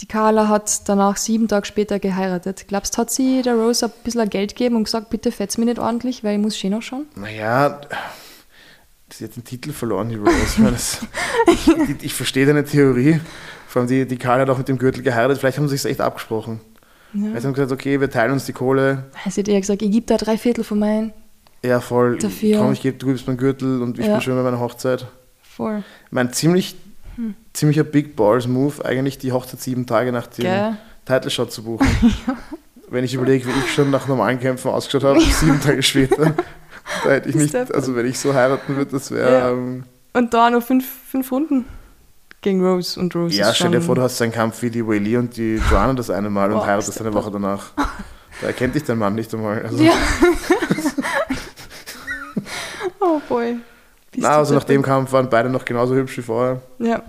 [0.00, 2.66] Die Carla hat danach sieben Tage später geheiratet.
[2.68, 5.66] Glaubst du, hat sie der Rose ein bisschen Geld gegeben und gesagt, bitte fetz mich
[5.66, 7.06] nicht ordentlich, weil ich muss schön noch schauen?
[7.14, 7.80] Naja,
[9.12, 10.32] sie hat den Titel verloren, die Rose.
[10.44, 11.00] Ich, das,
[11.46, 11.68] ich,
[12.02, 13.20] ich verstehe deine Theorie.
[13.68, 15.38] Vor allem die, die Carla hat auch mit dem Gürtel geheiratet.
[15.38, 16.60] Vielleicht haben sie sich echt abgesprochen.
[17.12, 17.28] Ja.
[17.28, 19.04] Haben sie gesagt, okay, wir teilen uns die Kohle.
[19.30, 21.12] Sie hat eher gesagt, ich gebe da drei Viertel von meinen.
[21.64, 22.18] Ja, voll.
[22.18, 22.58] Dafür.
[22.58, 24.14] Komm, ich gebe, du gibst meinen Gürtel und ich Ja.
[24.14, 25.06] bin schön bei meiner Hochzeit.
[25.40, 25.84] Voll.
[26.06, 26.74] Ich meine, ziemlich,
[27.52, 30.76] ziemlicher Big Balls Move, eigentlich die Hochzeit sieben Tage nach dem Gell?
[31.04, 31.86] Title Shot zu buchen.
[32.88, 36.34] Wenn ich überlege, wie ich schon nach normalen Kämpfen ausgeschaut habe, sieben Tage später,
[37.04, 39.32] da hätte ich nicht, also wenn ich so heiraten würde, das wäre.
[39.32, 39.50] Ja.
[39.50, 41.64] Ähm, Und da noch fünf, fünf Runden
[42.42, 45.16] gegen Rose und Rose ja, stell dir vor, du hast einen Kampf wie die Whaley
[45.16, 47.72] und die Joanna das eine Mal und Boah, heiratest eine Woche danach.
[48.40, 49.62] Da erkennt dich dein Mann nicht einmal.
[49.62, 49.92] Also, Ja.
[53.00, 53.56] oh boy.
[54.14, 54.82] Bist na, also nach dem.
[54.82, 56.62] Kampf waren beide noch genauso hübsch wie vorher.
[56.78, 57.02] Ja.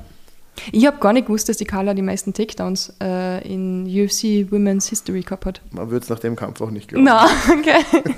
[0.71, 4.87] Ich habe gar nicht gewusst, dass die Carla die meisten Takedowns äh, in UFC Women's
[4.87, 5.61] History gehabt hat.
[5.71, 7.03] Man würde es nach dem Kampf auch nicht glauben.
[7.03, 7.83] Na, okay.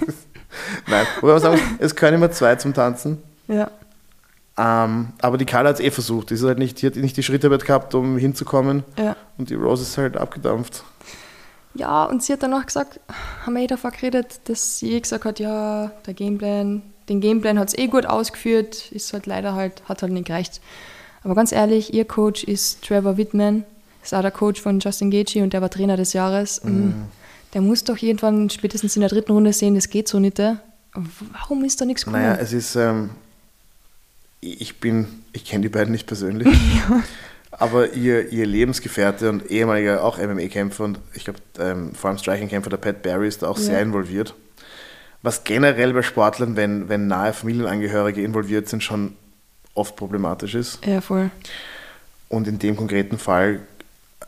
[0.87, 3.21] Nein, wobei man sagen, es können immer zwei zum Tanzen.
[3.47, 3.69] ja.
[4.59, 6.31] Ähm, aber die Carla hat es eh versucht.
[6.31, 8.83] Die, ist halt nicht, die hat nicht die Schrittarbeit gehabt, um hinzukommen.
[8.97, 9.15] ja.
[9.37, 10.83] Und die Rose ist halt abgedampft.
[11.75, 12.99] Ja, und sie hat danach gesagt,
[13.45, 17.57] haben wir eh davor geredet, dass sie eh gesagt hat, ja, der Gameplan, den Gameplan
[17.59, 20.59] hat es eh gut ausgeführt, ist halt leider halt, hat halt nicht gereicht.
[21.23, 23.63] Aber ganz ehrlich, ihr Coach ist Trevor Whitman,
[24.03, 26.63] ist auch der Coach von Justin Gaethje und der war Trainer des Jahres.
[26.63, 26.91] Mm,
[27.53, 30.39] Der muss doch irgendwann spätestens in der dritten Runde sehen, das geht so nicht.
[31.33, 32.23] Warum ist da nichts gekommen?
[32.23, 33.09] Naja, es ist, ähm,
[34.41, 36.47] ich bin, ich kenne die beiden nicht persönlich,
[37.51, 42.69] aber ihr, ihr Lebensgefährte und ehemaliger auch MMA-Kämpfer und ich glaube ähm, vor allem Striking-Kämpfer,
[42.69, 43.63] der Pat Barry ist da auch Ja.
[43.63, 44.33] sehr involviert.
[45.27, 49.13] Was generell bei Sportlern, wenn, wenn nahe Familienangehörige involviert sind, schon
[49.73, 50.85] oft problematisch ist.
[50.85, 51.31] ja, voll.
[52.29, 53.59] Und in dem konkreten Fall,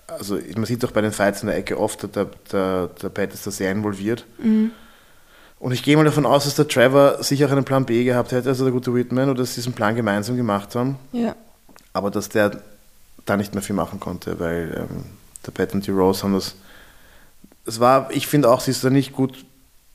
[0.07, 3.33] also man sieht doch bei den Fights in der Ecke oft, der, der, der Pat
[3.33, 4.25] ist da sehr involviert.
[5.59, 8.33] Und ich gehe mal davon aus, dass der Trevor sicher auch einen Plan B gehabt
[8.33, 10.99] hätte, also der gute Whitman, oder dass sie diesen Plan gemeinsam gemacht haben.
[11.13, 11.33] Ja,
[11.93, 12.61] Aber dass der
[13.25, 15.05] da nicht mehr viel machen konnte, weil ähm,
[15.45, 16.55] der Pat und die Rose haben das.
[17.65, 19.45] Es war, ich finde auch, sie ist da nicht gut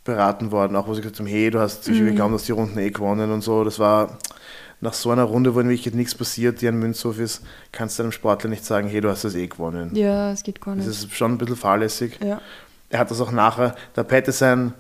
[0.05, 2.79] beraten worden, auch wo sie gesagt haben, hey, du hast sicher geglaubt, dass die Runden
[2.79, 3.64] eh gewonnen und so.
[3.64, 4.19] Das war
[4.81, 8.03] nach so einer Runde, wo in Wirklichkeit nichts passiert, die ein Münzhof ist, kannst du
[8.03, 9.90] einem Sportler nicht sagen, hey, du hast das eh gewonnen.
[9.95, 11.05] ja, es geht gar Das nicht.
[11.05, 12.19] ist schon ein bisschen fahrlässig.
[12.23, 12.40] Ja,
[12.90, 14.75] Er hat das auch nachher, der Pat ist ein,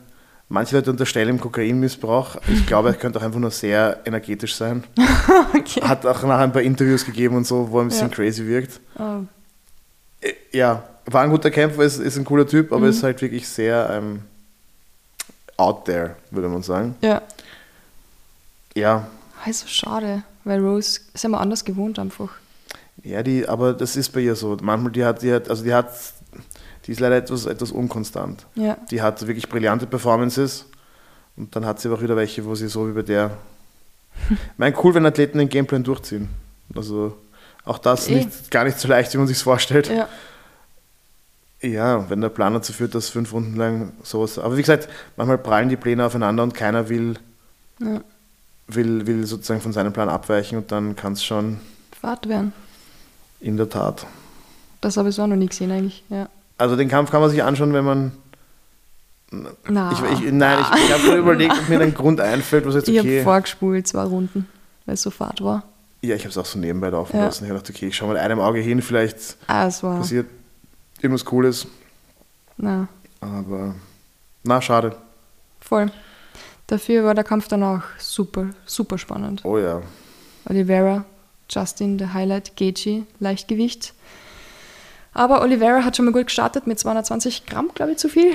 [0.50, 2.36] manche Leute unterstellen ihm Kokainmissbrauch.
[2.52, 4.84] Ich glaube, er könnte auch einfach nur sehr energetisch sein.
[5.54, 5.80] okay.
[5.80, 8.14] Hat auch nachher ein paar Interviews gegeben und so, wo er ein bisschen Ja.
[8.14, 8.80] crazy wirkt.
[8.98, 9.20] Oh,
[10.20, 12.90] Äh, Ja, war ein guter Kämpfer, ist, ist ein cooler Typ, aber Mhm.
[12.90, 14.20] ist halt wirklich sehr ähm,
[15.56, 16.94] out there, würde man sagen.
[17.00, 17.22] ja,
[18.74, 19.06] Ja,
[19.44, 22.30] also schade, weil Rose ist immer anders gewohnt einfach.
[23.02, 24.56] ja, die, aber das ist bei ihr so.
[24.62, 25.88] Manchmal, die hat, die hat, also die hat,
[26.86, 28.46] die ist leider etwas, etwas unkonstant.
[28.54, 30.64] Ja, Die hat wirklich brillante Performances
[31.36, 33.30] und dann hat sie aber auch wieder welche, wo sie so wie bei der.
[34.56, 36.28] mein cool, wenn Athleten den Gameplan durchziehen.
[36.74, 37.16] Also
[37.64, 38.14] auch das Eh.
[38.16, 39.88] nicht, gar nicht so leicht, wie man sich vorstellt.
[39.88, 40.08] ja,
[41.64, 44.38] Ja, wenn der Plan dazu führt, dass fünf Runden lang sowas.
[44.38, 47.14] Aber wie gesagt, manchmal prallen die Pläne aufeinander und keiner will,
[47.80, 48.00] ja.
[48.66, 51.58] will, will sozusagen von seinem Plan abweichen und dann kann es schon
[52.00, 52.52] Fahrt werden.
[53.40, 54.06] in der Tat.
[54.80, 56.04] Das habe ich so auch noch nie gesehen eigentlich.
[56.10, 56.28] Ja.
[56.58, 58.12] Also den Kampf kann man sich anschauen, wenn man.
[59.68, 62.74] Na, Ich, ich, nein, ich, ich habe nur überlegt, ob mir ein Grund einfällt, was
[62.74, 63.22] jetzt ich habe okay.
[63.22, 64.46] vorgespult, zwei Runden,
[64.86, 65.64] weil es so Fahrt war.
[66.02, 67.24] Ja, ich habe es auch so nebenbei laufen Ja.
[67.24, 67.44] lassen.
[67.44, 70.26] Ich habe gedacht, okay, ich schaue mal einem Auge hin, vielleicht Ah, passiert
[71.04, 71.66] irgendwas Cooles.
[72.56, 72.88] Na,
[73.20, 73.74] Aber
[74.42, 74.96] na, schade.
[75.60, 75.90] voll.
[76.66, 79.44] Dafür war der Kampf dann auch super, super spannend.
[79.44, 79.82] Oh ja.
[80.48, 81.04] Oliveira,
[81.50, 83.92] Justin, der Highlight, Gaethje, Leichtgewicht.
[85.12, 88.32] Aber Oliveira hat schon mal gut gestartet mit 220 Gramm, glaube ich, zu viel,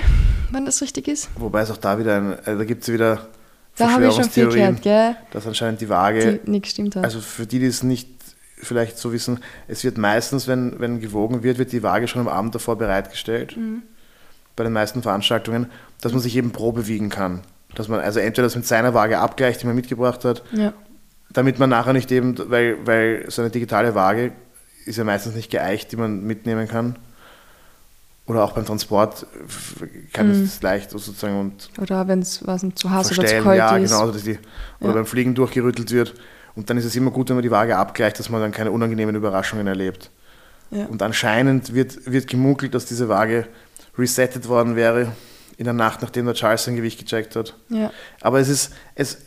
[0.52, 1.30] wenn das richtig ist.
[1.38, 3.28] Wobei es auch da wieder ein, äh, da gibt es wieder
[3.78, 5.16] Da habe ich schon viel gehört, gell?
[5.32, 7.04] dass anscheinend die Waage Die nicht gestimmt hat.
[7.04, 8.08] Also für die, die es nicht
[8.62, 12.28] vielleicht so wissen, es wird meistens, wenn, wenn gewogen wird, wird die Waage schon am
[12.28, 13.56] Abend davor bereitgestellt.
[14.56, 15.68] Bei den meisten Veranstaltungen,
[16.02, 17.42] dass man sich eben probe wiegen kann.
[17.76, 20.74] Dass man also entweder das mit seiner Waage abgleicht, die man mitgebracht hat, ja,
[21.32, 24.32] damit man nachher nicht eben, weil, weil so eine digitale Waage
[24.86, 26.98] ist ja meistens nicht geeicht, die man mitnehmen kann.
[28.26, 29.26] Oder auch beim Transport
[30.14, 33.58] kann es das leicht sozusagen und oder wenn es was zu heiß oder zu kalt
[33.58, 33.92] ja, ist.
[33.92, 34.38] genau, dass die,
[34.80, 34.94] oder Ja.
[34.94, 36.14] beim Fliegen durchgerüttelt wird.
[36.60, 38.72] Und dann ist es immer gut, wenn man die Waage abgleicht, dass man dann keine
[38.72, 40.12] unangenehmen Überraschungen erlebt.
[40.72, 40.88] Ja.
[40.88, 43.48] Und anscheinend wird, wird gemunkelt, dass diese Waage
[43.98, 45.14] resettet worden wäre
[45.56, 47.56] in der Nacht, nachdem der Charles sein Gewicht gecheckt hat.
[47.70, 49.20] Ja, Aber es ist, es,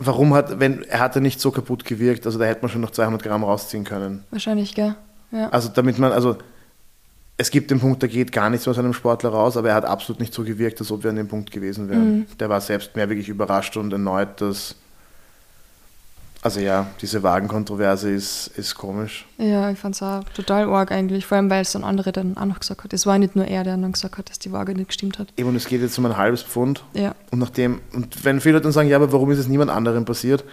[0.00, 2.80] warum hat, wenn, er hat ja nicht so kaputt gewirkt, also da hätte man schon
[2.80, 4.24] noch 200 Gramm rausziehen können.
[4.32, 4.96] wahrscheinlich, gell?
[5.30, 5.50] Ja.
[5.50, 6.36] Also damit man, also
[7.36, 9.84] es gibt den Punkt, da geht gar nichts aus einem Sportler raus, aber er hat
[9.84, 12.18] absolut nicht so gewirkt, als ob wir an dem Punkt gewesen wären.
[12.18, 12.26] Mhm.
[12.40, 14.74] Der war selbst mehr wirklich überrascht und erneut, dass.
[16.42, 19.26] Also ja, diese Wagenkontroverse ist, ist komisch.
[19.36, 22.34] Ja, ich fand es auch total arg eigentlich, vor allem weil es dann andere dann
[22.38, 22.92] auch noch gesagt hat.
[22.94, 25.28] Es war nicht nur er, der dann gesagt hat, dass die Waage nicht gestimmt hat.
[25.36, 26.82] Eben, und es geht jetzt um ein halbes Pfund.
[26.94, 29.70] Ja, Und nachdem, und wenn viele Leute dann sagen, ja, aber warum ist es niemand
[29.70, 30.44] anderem passiert?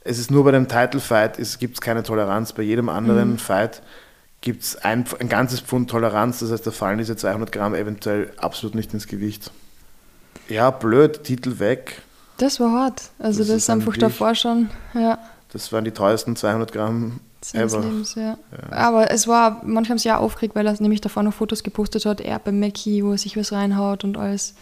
[0.00, 2.52] Es ist nur bei dem Title Fight, es gibt keine Toleranz.
[2.52, 3.38] Bei jedem anderen Mhm.
[3.38, 3.82] Fight
[4.40, 6.40] gibt es ein, ein ganzes Pfund Toleranz.
[6.40, 9.52] Das heißt, da fallen diese 200 Gramm eventuell absolut nicht ins Gewicht.
[10.48, 12.02] Ja, blöd, Titel weg.
[12.38, 13.02] Das war hart.
[13.18, 15.18] Also Das das, ist einfach davor schon, ja,
[15.52, 17.20] Das waren die teuersten 200 Gramm
[17.52, 17.80] ever.
[17.80, 18.36] Lebens, ja.
[18.70, 22.04] Aber es war, manche haben es ja aufgeregt, weil er nämlich davor noch Fotos gepostet
[22.06, 24.54] hat, er bei Mackie, wo er sich was reinhaut und alles.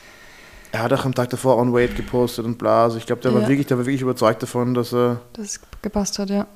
[0.72, 2.84] Er hat auch am Tag davor On Weight gepostet und bla.
[2.84, 3.48] Also ich glaube, der, war Ja.
[3.48, 5.20] wirklich, der war wirklich überzeugt davon, dass er.
[5.32, 6.46] dass es gepasst hat, ja.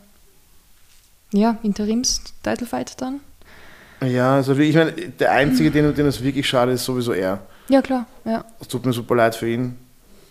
[1.33, 3.21] Ja, Interims-Title-Fight dann.
[4.03, 7.41] Ja, also ich meine, der Einzige, den, den es wirklich schade ist, sowieso er.
[7.69, 8.45] Ja, klar, ja.
[8.61, 9.77] Es tut mir super leid für ihn,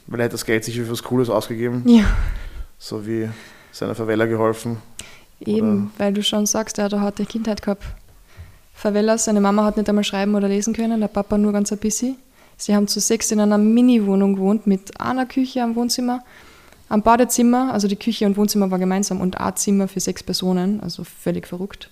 [0.10, 1.84] weil er hat das Geld sicher für was Cooles ausgegeben.
[1.88, 2.06] Ja,
[2.78, 3.30] So wie
[3.72, 4.78] seiner Favela geholfen.
[5.40, 7.84] eben, weil du schon sagst, er hat eine harte Kindheit gehabt.
[8.74, 11.78] Favelas, seine Mama hat nicht einmal schreiben oder lesen können, der Papa nur ganz ein
[11.78, 12.16] bisschen.
[12.58, 16.24] Sie haben zu sechs in einer Mini-Wohnung gewohnt mit einer Küche am Wohnzimmer,
[16.90, 20.82] am Badezimmer, also die Küche und Wohnzimmer war gemeinsam und ein Zimmer für sechs Personen,
[20.82, 21.90] also völlig verrückt.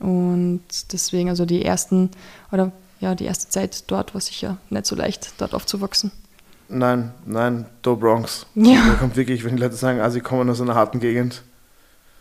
[0.00, 0.62] Und
[0.92, 2.10] deswegen, also die ersten,
[2.50, 6.10] oder ja, die erste Zeit dort war sicher nicht so leicht, dort aufzuwachsen.
[6.68, 8.46] Nein, nein, Do Bronx.
[8.54, 8.82] Ja.
[8.86, 11.42] Da kommt wirklich, wenn die Leute sagen, ah, sie kommen aus einer harten Gegend.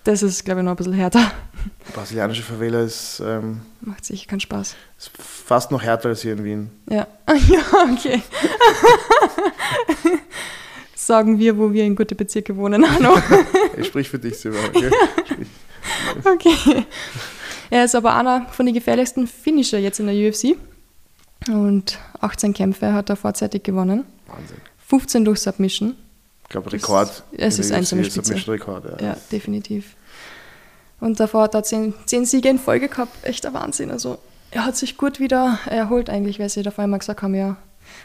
[0.04, 1.32] Das ist, glaube ich, noch ein bisschen härter.
[1.94, 4.76] Brasilianische Favela ist, ähm, Macht sicher keinen Spaß.
[4.98, 6.70] ist fast noch härter als hier in Wien.
[6.90, 7.08] Ja,
[7.48, 8.22] ja, okay.
[10.96, 13.18] Sagen wir, wo wir in gute Bezirke wohnen, Hanno.
[13.78, 14.60] Ich sprich für dich, Silber.
[14.74, 14.90] Okay?
[16.24, 16.86] Okay.
[17.70, 20.56] Er ist aber einer von den gefährlichsten Finisher jetzt in der UFC.
[21.50, 24.06] Und 18 Kämpfe hat er vorzeitig gewonnen.
[24.34, 24.58] Wahnsinn.
[24.88, 25.96] 15 durch Submission.
[26.44, 27.24] Ich glaube, Rekord.
[27.38, 27.96] es ist Spitze.
[28.10, 29.08] Submission-Rekord, ja.
[29.08, 29.96] Ja, definitiv.
[31.00, 33.12] Und davor hat er 10, 10 Siege in Folge gehabt.
[33.24, 33.92] Echter Wahnsinn.
[33.92, 34.20] Also
[34.52, 37.58] er hat sich gut wieder erholt eigentlich, weil sie davor immer gesagt haben, ja,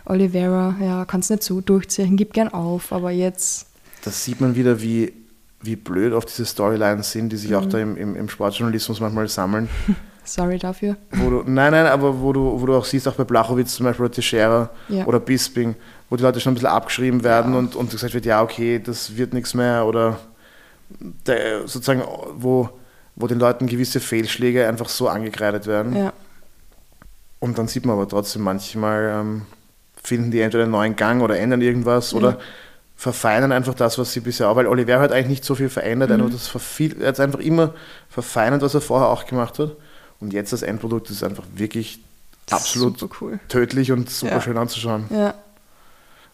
[0.06, 2.92] Oliveira, ja, kannst nicht so durchziehen, gib gern auf.
[2.92, 3.66] Aber jetzt,
[4.04, 5.12] Das sieht man wieder, wie,
[5.60, 7.56] wie blöd oft diese Storylines sind, die sich Mhm.
[7.56, 9.68] auch da im, im, im Sportjournalismus manchmal sammeln.
[10.24, 10.96] sorry dafür.
[11.12, 13.84] Wo du, nein, nein, aber wo du, wo du auch siehst, auch bei Blachowitz zum
[13.84, 15.04] Beispiel oder Teixeira Ja.
[15.06, 15.74] oder Bisping,
[16.10, 17.58] wo die Leute schon ein bisschen abgeschrieben werden Ja.
[17.58, 20.18] und, und gesagt wird, ja, okay, das wird nichts mehr oder
[21.26, 22.02] der, sozusagen,
[22.36, 22.70] wo,
[23.16, 25.94] wo den Leuten gewisse Fehlschläge einfach so angekreidet werden.
[25.96, 26.12] Ja,
[27.40, 29.42] Und dann sieht man aber trotzdem manchmal, ähm,
[30.02, 32.18] finden die entweder einen neuen Gang oder ändern irgendwas Ja.
[32.18, 32.38] oder
[32.96, 36.10] verfeinern einfach das, was sie bisher auch, weil Oliver hat eigentlich nicht so viel verändert,
[36.10, 36.32] Mhm.
[36.32, 37.74] das verfiel, er hat einfach immer
[38.08, 39.72] verfeinert, was er vorher auch gemacht hat.
[40.20, 42.00] Und jetzt das Endprodukt ist einfach wirklich
[42.46, 43.38] das absolut Ist cool.
[43.48, 44.40] tödlich und super Ja.
[44.40, 45.04] schön anzuschauen.
[45.10, 45.34] Ja,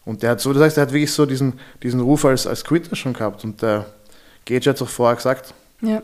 [0.05, 2.63] Und der hat so, das heißt, der hat wirklich so diesen, diesen Ruf als, als
[2.63, 3.43] Quitter schon gehabt.
[3.43, 3.85] Und der
[4.45, 5.53] Gage hat es auch vorher gesagt.
[5.81, 6.01] ja,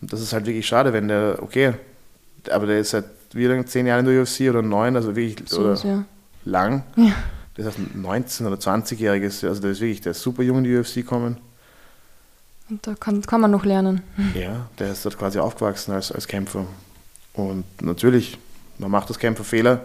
[0.00, 1.74] Und das ist halt wirklich schade, wenn der, okay,
[2.50, 5.48] aber der ist seit wie lange, zehn Jahren in der UFC oder neun, also wirklich
[5.48, 6.04] so oder ist, ja.
[6.44, 6.82] lang.
[6.96, 7.12] Ja,
[7.56, 10.64] Das heißt, ein 19- oder 20-Jähriges, also der ist wirklich, der ist super jung in
[10.64, 11.36] die UFC gekommen.
[12.68, 14.02] und da kann, kann man noch lernen.
[14.34, 16.66] Ja, der ist dort quasi aufgewachsen als, als Kämpfer.
[17.34, 18.38] Und natürlich,
[18.78, 19.84] man macht als Kämpfer Fehler.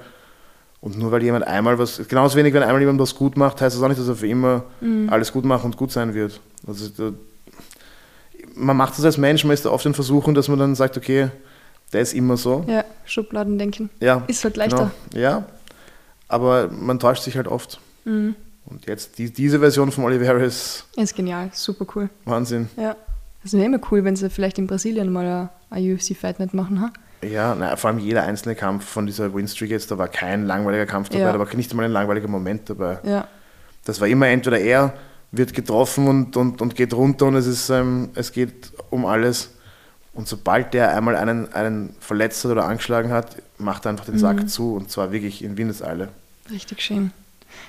[0.85, 3.75] Und nur weil jemand einmal was, genauso wenig, wenn einmal jemand was gut macht, heißt
[3.75, 5.09] das auch nicht, dass er für immer Mhm.
[5.09, 6.39] alles gut machen und gut sein wird.
[6.67, 7.11] Also da,
[8.55, 10.95] man macht das als Mensch, man ist da oft in Versuchung, dass man dann sagt,
[10.95, 11.29] okay,
[11.91, 12.63] der ist immer so.
[12.67, 13.89] Ja, Schubladen denken.
[13.99, 14.91] Ja, Ist halt leichter.
[15.11, 15.21] Genau.
[15.23, 15.45] Ja,
[16.27, 17.79] aber man täuscht sich halt oft.
[18.05, 18.35] Mhm.
[18.67, 22.09] Und jetzt, die, diese Version von Oliveira ist Ist genial, super cool.
[22.25, 22.69] Wahnsinn.
[22.77, 22.95] Ja.
[23.43, 26.91] Das wäre immer cool, wenn sie vielleicht in Brasilien mal ein UFC-Fight nicht machen, ha?
[27.23, 30.85] Ja, na, vor allem jeder einzelne Kampf von dieser Winstreak jetzt, da war kein langweiliger
[30.85, 31.31] Kampf dabei, Ja.
[31.33, 32.99] da war nicht einmal ein langweiliger Moment dabei.
[33.03, 33.27] Ja,
[33.85, 34.93] Das war immer entweder er
[35.31, 39.51] wird getroffen und, und, und geht runter und es, ist, ähm, es geht um alles.
[40.13, 44.15] Und sobald der einmal einen, einen verletzt hat oder angeschlagen hat, macht er einfach den
[44.15, 44.19] Mhm.
[44.19, 46.09] Sack zu und zwar wirklich in Windeseile.
[46.51, 47.11] richtig schön.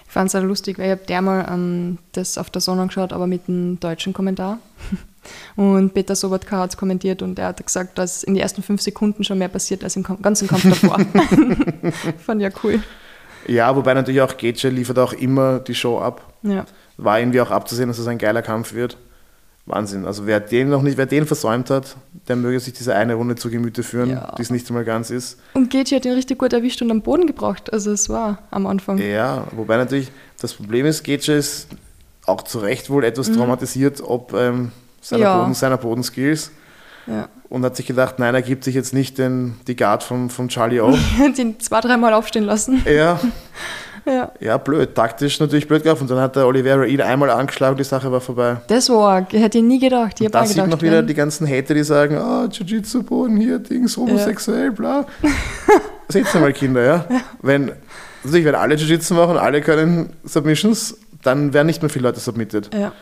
[0.06, 2.82] Ich fand es auch lustig, weil ich habe der mal ähm, das auf der Sonne
[2.82, 4.58] angeschaut, aber mit einem deutschen Kommentar.
[5.56, 8.80] Und Peter Sobotka hat es kommentiert und er hat gesagt, dass in den ersten fünf
[8.80, 10.98] Sekunden schon mehr passiert als im ganzen Kampf davor.
[12.24, 12.80] fand ja cool.
[13.46, 16.32] Ja, wobei natürlich auch Gage liefert auch immer die Show ab.
[16.42, 16.64] Ja,
[16.96, 18.96] War irgendwie auch abzusehen, dass es ein geiler Kampf wird.
[19.66, 20.04] Wahnsinn.
[20.06, 21.96] Also wer den noch nicht, wer den versäumt hat,
[22.28, 24.32] der möge sich diese eine Runde zu Gemüte führen, Ja.
[24.38, 25.40] die es nicht einmal ganz ist.
[25.54, 27.72] Und Gaethje hat ihn richtig gut erwischt und am Boden gebracht.
[27.72, 28.98] Also es war am Anfang.
[28.98, 30.08] Ja, wobei natürlich
[30.40, 31.66] das Problem ist, Gage ist
[32.26, 34.70] auch zu Recht wohl etwas traumatisiert, ob ähm,
[35.08, 35.38] seiner, Ja.
[35.40, 36.50] Boden, seiner Bodenskills.
[37.08, 37.28] Ja.
[37.48, 40.48] und hat sich gedacht, nein, er gibt sich jetzt nicht den, die Guard vom, vom
[40.48, 40.92] Charlie O.
[41.38, 42.82] Den zwei, dreimal aufstehen lassen.
[42.84, 43.20] ja,
[44.04, 44.30] Ja.
[44.40, 46.02] ja, blöd, taktisch natürlich blöd gelaufen.
[46.02, 48.56] Und dann hat der Oliveira ihn einmal angeschlagen, die Sache war vorbei.
[48.68, 49.34] Das war arg.
[49.34, 50.20] Ich hätte ich nie gedacht.
[50.20, 52.16] Ich Und da auch sieht gedacht, man noch wieder wenn- die ganzen Hater, die sagen,
[52.16, 55.06] oh, Jiu-Jitsu-Boden hier, Dings, homosexuell, bla.
[56.08, 57.04] Seht ihr mal, Kinder, ja?
[57.42, 57.72] Wenn,
[58.22, 62.72] natürlich, wenn alle Jiu-Jitsu machen, alle können Submissions, dann werden nicht mehr viele Leute submitted.
[62.74, 62.92] Ja,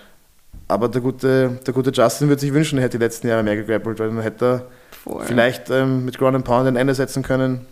[0.68, 3.56] Aber der gute, der gute Justin würde sich wünschen, er hätte die letzten Jahre mehr
[3.56, 4.66] gegrappelt, weil dann hätte er
[5.02, 5.24] voll.
[5.24, 7.66] vielleicht ähm, mit Ground and Pound ein Ende setzen können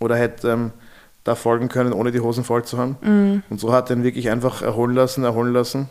[0.00, 0.70] oder hätte ähm,
[1.24, 2.96] da folgen können, ohne die Hosen voll zu haben.
[3.00, 5.88] Mhm, Und so hat er ihn wirklich einfach erholen lassen, erholen lassen.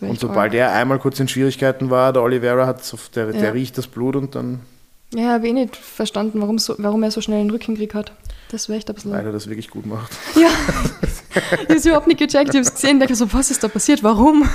[0.00, 0.54] Und sobald arg.
[0.54, 2.80] er einmal kurz in Schwierigkeiten war, der Oliveira hat
[3.14, 3.32] der, Ja.
[3.32, 4.60] der riecht das Blut und dann,
[5.14, 8.12] Ja, habe ich nicht verstanden, warum, so, warum er so schnell einen Rückenkrieg hat.
[8.50, 9.12] Das wäre echt bisschen.
[9.12, 10.12] weil er das wirklich gut macht.
[10.36, 10.48] Ja,
[11.52, 12.50] ich habe es überhaupt nicht gecheckt.
[12.50, 14.02] Ich habe es gesehen, dachte so, was ist da passiert?
[14.02, 14.48] Warum?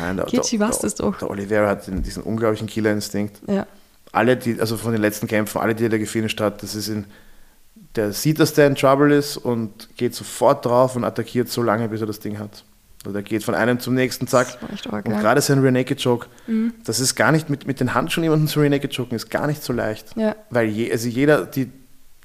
[0.00, 1.18] Nein, der, der, weiß das doch.
[1.18, 3.40] Der Oliveira hat diesen unglaublichen Killerinstinkt.
[3.48, 3.66] Ja,
[4.12, 7.04] Alle, die, also von den letzten Kämpfen, alle, die er gefinisht hat, das ist in,
[7.94, 11.88] der sieht, dass der in Trouble ist und geht sofort drauf und attackiert so lange,
[11.88, 12.64] bis er das Ding hat.
[13.06, 14.58] Also er geht von einem zum nächsten, zack.
[14.62, 15.20] Und Ja.
[15.20, 16.74] gerade sein Rear Naked Choke, Mhm.
[16.84, 19.46] das ist gar nicht, mit, mit den Handschuhen jemanden zu Rear Naked choken, ist gar
[19.46, 20.16] nicht so leicht.
[20.16, 21.70] ja, Weil je, also jeder die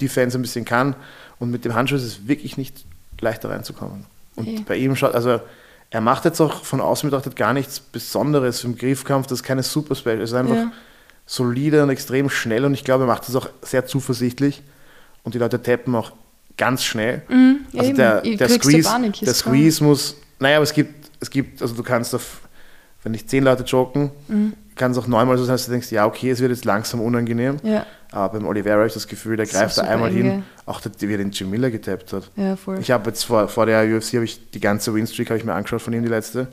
[0.01, 0.95] Defense ein bisschen kann
[1.39, 2.85] und mit dem Handschuh ist es wirklich nicht
[3.19, 4.05] leichter reinzukommen.
[4.35, 4.63] Und Eh.
[4.67, 5.39] bei ihm schaut, also
[5.91, 9.61] er macht jetzt auch von außen betrachtet gar nichts Besonderes im Griffkampf, das ist keine
[9.61, 10.71] Super Special, es ist einfach Ja.
[11.27, 14.63] solide und extrem schnell und ich glaube, er macht das auch sehr zuversichtlich
[15.23, 16.13] und die Leute tappen auch
[16.57, 17.21] ganz schnell.
[17.29, 17.97] Mhm, Also eben.
[17.97, 18.89] der, der Squeeze,
[19.23, 19.33] der.
[19.33, 22.41] Squeeze muss, naja, aber es gibt, es gibt, also du kannst auf,
[23.03, 24.53] wenn dich zehn Leute joken, Mhm.
[24.75, 26.99] kann es auch neunmal so sein, dass du denkst, ja, okay, es wird jetzt langsam
[27.01, 27.57] unangenehm.
[27.63, 30.43] Ja, Aber beim Oliveira habe ich das Gefühl, der Das greift da einmal hin, gell?
[30.65, 32.29] auch der, wie er den Jim Miller getappt hat.
[32.35, 32.79] ja, voll.
[32.79, 35.53] Ich habe jetzt vor, vor der UFC habe ich die ganze Winstreak habe ich mir
[35.53, 36.47] angeschaut von ihm, die letzte.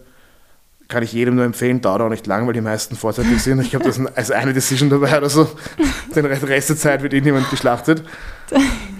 [0.89, 3.61] Kann ich jedem nur empfehlen, dauert auch nicht lang, weil die meisten vorzeitig sind.
[3.61, 5.47] Ich glaube, da ist also eine Decision dabei oder so.
[6.15, 8.03] Den Rest der Zeit wird niemand geschlachtet.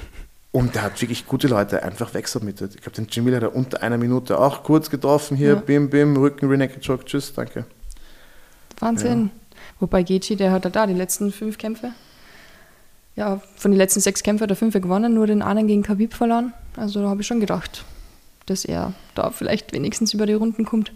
[0.51, 2.75] Und der hat wirklich gute Leute einfach wegsubmitted.
[2.75, 5.55] Ich glaube, den Jim Miller hat er unter einer Minute auch kurz getroffen hier, Ja.
[5.57, 7.67] bim, bim, Rücken, Reneked Choke, tschüss, danke.
[8.81, 9.31] Wahnsinn.
[9.81, 11.93] Wobei Gaethje, der hat ja da die letzten fünf Kämpfe.
[13.15, 16.15] Ja, von den letzten sechs Kämpfen hat er fünf gewonnen, nur den einen gegen Khabib
[16.15, 16.55] verloren.
[16.77, 17.85] Also da habe ich schon gedacht,
[18.47, 20.93] dass er da vielleicht wenigstens über die Runden kommt.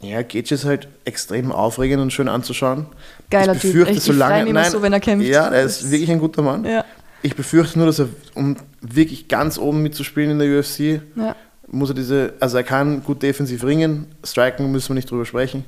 [0.00, 2.86] Ja, Gage ist halt extrem aufregend und schön anzuschauen.
[3.30, 5.26] Geiler ich Typ, befürchte, echt, ich solange, freu mich immer nein, so, wenn er kämpft.
[5.26, 6.64] Ja, er Das ist wirklich ein guter Mann.
[6.64, 6.84] Ja,
[7.22, 11.34] Ich befürchte nur, dass er, um wirklich ganz oben mitzuspielen in der UFC, ja,
[11.66, 15.64] muss er diese, also er kann gut defensiv ringen, striken müssen wir nicht drüber sprechen,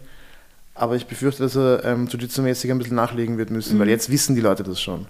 [0.75, 3.81] aber ich befürchte, dass er ähm, Jiu-Jitsu-mäßig ein bisschen nachlegen wird müssen, Mhm.
[3.81, 5.07] weil jetzt wissen die Leute das schon.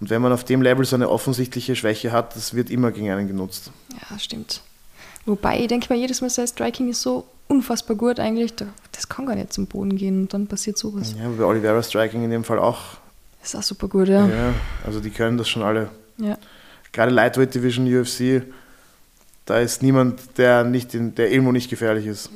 [0.00, 3.10] Und wenn man auf dem Level so eine offensichtliche Schwäche hat, das wird immer gegen
[3.10, 3.70] einen genutzt.
[4.10, 4.60] ja, stimmt.
[5.24, 9.08] Wobei, ich denke mir jedes Mal, sein Striking ist so unfassbar gut eigentlich, da- das
[9.08, 11.14] kann gar nicht zum Boden gehen und dann passiert sowas.
[11.18, 12.98] Ja, bei Oliveira Striking in dem Fall auch.
[13.46, 14.26] Das ist auch super gut, ja.
[14.26, 14.54] Ja,
[14.84, 15.88] also die können das schon alle.
[16.18, 16.36] ja.
[16.90, 18.42] Gerade Lightweight Division UFC,
[19.44, 22.30] da ist niemand, der nicht in, der irgendwo nicht gefährlich ist.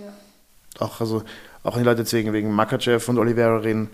[0.78, 1.24] Auch, also,
[1.64, 3.88] auch die Leute deswegen wegen Makachev und Oliveira reden,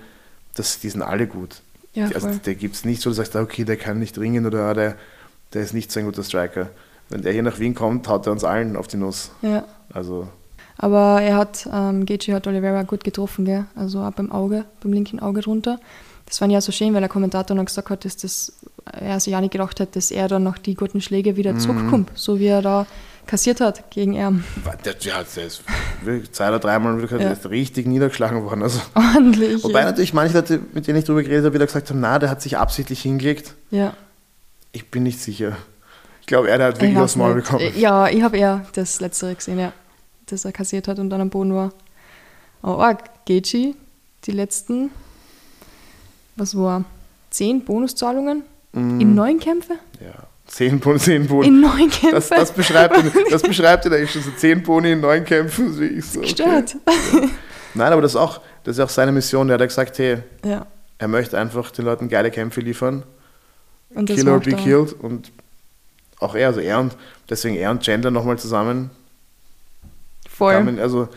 [0.56, 1.62] das, die sind alle gut.
[1.94, 4.64] Ja, also, der gibt es nicht so, du sagst, okay, der kann nicht ringen oder
[4.64, 4.96] ah, der,
[5.54, 6.68] der ist nicht so ein guter Striker.
[7.08, 9.30] Wenn der hier nach Wien kommt, haut er uns allen auf die Nuss.
[9.40, 9.64] ja.
[9.90, 10.28] Also,
[10.76, 13.64] Aber er hat, ähm, Gaethje hat Oliveira gut getroffen, gell?
[13.74, 15.78] Also auch beim Auge, beim linken Auge drunter.
[16.26, 18.52] Das ich ja so schön, weil der Kommentator noch gesagt hat, dass das,
[18.92, 22.10] er sich ja nicht gedacht hat, dass er dann noch die guten Schläge wieder zurückkommt,
[22.14, 22.86] so wie er da
[23.26, 24.44] kassiert hat gegen ihn.
[24.84, 24.94] der,
[25.46, 25.62] ist
[26.02, 27.32] wirklich zwei oder dreimal wirklich Ja.
[27.48, 28.62] richtig niedergeschlagen worden.
[28.62, 29.62] Also, Ordentlich.
[29.64, 29.86] wobei ja.
[29.86, 32.42] natürlich manche Leute, mit denen ich darüber geredet habe, wieder gesagt haben, na, der hat
[32.42, 33.54] sich absichtlich hingelegt.
[33.70, 33.94] ja.
[34.72, 35.56] Ich bin nicht sicher.
[36.20, 37.64] Ich glaube, er hat Ich wirklich aufs Maul bekommen.
[37.78, 39.72] Ja, ich habe eher das letztere gesehen, ja.
[40.26, 41.72] Dass er kassiert hat und dann am Boden war.
[42.60, 43.74] Aber arg, Gaethje,
[44.24, 44.90] die letzten,
[46.36, 46.84] was war,
[47.30, 49.00] zehn Bonuszahlungen Mhm.
[49.00, 49.74] in neun Kämpfe?
[50.00, 50.12] Ja,
[50.46, 51.46] zehn Boni, zehn Boni.
[51.48, 52.10] In neun Kämpfe?
[52.10, 55.68] Das, das, beschreibt ihn, das beschreibt ihn eigentlich schon so zehn Boni in neun Kämpfen.
[55.70, 56.28] Ist wirklich so, okay.
[56.28, 56.76] Gestört.
[57.74, 59.46] Nein, aber das ist, auch, das ist auch seine Mission.
[59.48, 60.66] Der hat ja gesagt, hey, Ja.
[60.98, 63.02] er möchte einfach den Leuten geile Kämpfe liefern.
[63.94, 64.56] Und Kill or be er.
[64.58, 64.92] killed.
[64.92, 65.30] Und
[66.20, 66.96] auch er, also er und
[67.30, 68.90] deswegen er und Chandler nochmal zusammen.
[70.28, 70.52] Voll.
[70.54, 71.08] Kann man, also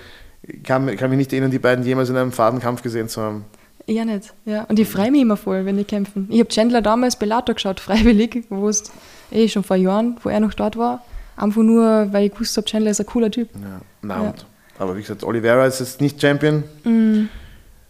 [0.63, 3.45] kann, kann mich nicht erinnern, die beiden jemals in einem faden Kampf gesehen zu haben.
[3.92, 4.34] Ja, nicht.
[4.46, 4.64] Ja.
[4.66, 6.28] Und ich freue mich immer voll, wenn die kämpfen.
[6.30, 8.84] Ich habe Chandler damals Bellator geschaut, freiwillig, wo es
[9.32, 11.04] eh schon vor Jahren, wo er noch dort war.
[11.38, 13.50] Einfach nur, weil ich gewusst habe, Chandler ist ein cooler Typ.
[13.56, 14.30] Ja, na Ja.
[14.30, 14.46] und.
[14.78, 16.64] Aber wie gesagt, Oliveira ist jetzt nicht Champion.
[16.86, 17.26] Mm.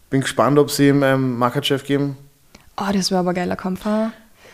[0.09, 2.17] Bin gespannt, ob sie ihm ähm, Makachev geben.
[2.77, 3.85] Oh, das wäre aber ein geiler Kampf.
[3.85, 4.11] Ha?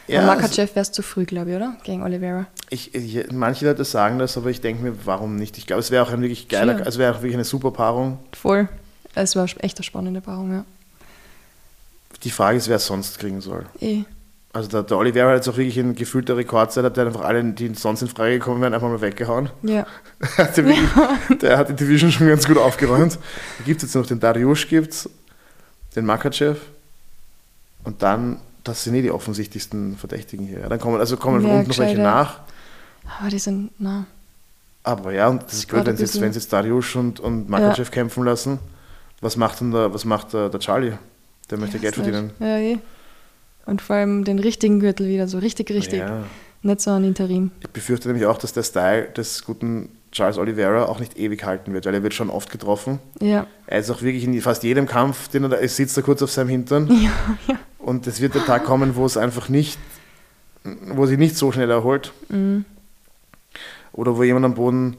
[0.08, 1.78] Ja, Ja, Makachev wäre es zu früh, glaube ich, oder?
[1.84, 2.48] Gegen Oliveira.
[2.70, 5.58] Ich, ich, manche Leute sagen das, aber ich denke mir, warum nicht?
[5.58, 6.88] Ich glaube, es wäre auch ein wirklich geiler, Sure.
[6.90, 8.20] es wäre auch wirklich eine super Paarung.
[8.34, 8.68] Voll.
[9.14, 10.66] Es war echt eine spannende Paarung, ja.
[12.26, 13.66] Die Frage ist, wer es sonst kriegen soll.
[13.80, 14.04] Eh.
[14.52, 17.44] Also der, der Oliveira hat jetzt auch wirklich ein gefühlter Rekordzeit, hat der einfach alle,
[17.44, 19.50] die sonst in Frage gekommen wären, einfach mal weggehauen.
[19.64, 19.86] Ja.
[20.38, 23.20] Der hat, ja wirklich, der hat die Division schon ganz gut aufgeräumt.
[23.58, 25.10] Da gibt es jetzt noch den Dariush, gibt's,
[25.96, 26.58] den Makachev
[27.84, 30.62] und dann, das sind eh die offensichtlichsten Verdächtigen hier.
[30.62, 32.40] Ja, Dann kommen, also kommen Ja, unten noch welche nach.
[33.20, 34.06] Aber die sind, na.
[34.84, 37.50] Aber ja, und das ist blöd, wenn sie jetzt, wenn sie jetzt Dariush und, und
[37.50, 38.60] Makachev kämpfen lassen.
[39.20, 40.94] Was macht denn der, was macht der, der Charlie?
[41.50, 42.32] Der möchte Ich Geld weiß verdienen.
[42.40, 42.78] Ja, eh.
[43.66, 46.00] Und vor allem den richtigen Gürtel wieder, so richtig, richtig.
[46.00, 46.24] Ja.
[46.62, 47.52] Nicht so ein Interim.
[47.62, 51.74] Ich befürchte nämlich auch, dass der Style des guten Charles Oliveira auch nicht ewig halten
[51.74, 53.00] wird, weil er wird schon oft getroffen.
[53.20, 53.48] Ja.
[53.68, 56.22] Er ist auch wirklich in fast jedem Kampf, den er da ist, sitzt er kurz
[56.22, 56.88] auf seinem Hintern.
[57.04, 57.12] Ja,
[57.48, 57.60] ja.
[57.80, 59.78] Und es wird der Tag kommen, wo es einfach nicht,
[60.64, 62.14] wo sich nicht so schnell erholt.
[62.30, 62.66] Mhm.
[63.94, 64.96] Oder wo jemand am Boden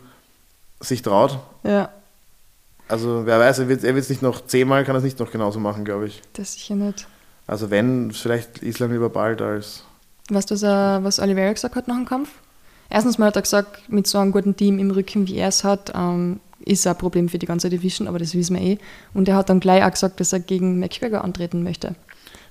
[0.81, 1.41] sich traut.
[1.65, 1.91] Ja,
[2.89, 5.59] Also wer weiß, er wird es nicht noch zehnmal, kann er es nicht noch genauso
[5.59, 6.23] machen, glaube ich.
[6.35, 7.07] das sicher nicht.
[7.47, 9.85] Also wenn, vielleicht Islam lieber bald als.
[10.31, 12.31] Weißt du, was, er, was Oliveira gesagt hat nach dem Kampf?
[12.89, 15.65] Erstens mal hat er gesagt, mit so einem guten Team im Rücken, wie er es
[15.65, 18.79] hat, ähm, ist ein Problem für die ganze Division, aber das wissen wir eh.
[19.15, 21.95] Und er hat dann gleich auch gesagt, dass er gegen McGregor antreten möchte.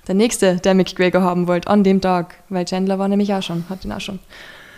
[0.06, 3.68] Der nächste, der McGregor haben wollte, an dem Tag, weil Chandler war nämlich auch schon,
[3.68, 4.20] hat ihn auch schon.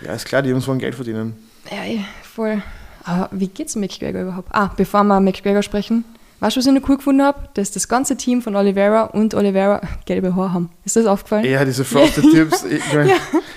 [0.04, 1.34] Ja, ist klar, die Jungs wollen Geld verdienen.
[1.70, 2.62] Ja, eh, voll.
[3.08, 4.48] Aber wie geht's McGregor überhaupt?
[4.52, 6.04] Ah, bevor wir McGregor sprechen,
[6.40, 7.48] weißt du, was ich noch cool gefunden habe?
[7.54, 10.70] Dass das ganze Team von Oliveira und Oliveira gelbe Haare haben.
[10.84, 11.44] Ist das aufgefallen?
[11.44, 12.64] Ja, diese Frosted Tips.
[12.64, 13.08] Ich, mein,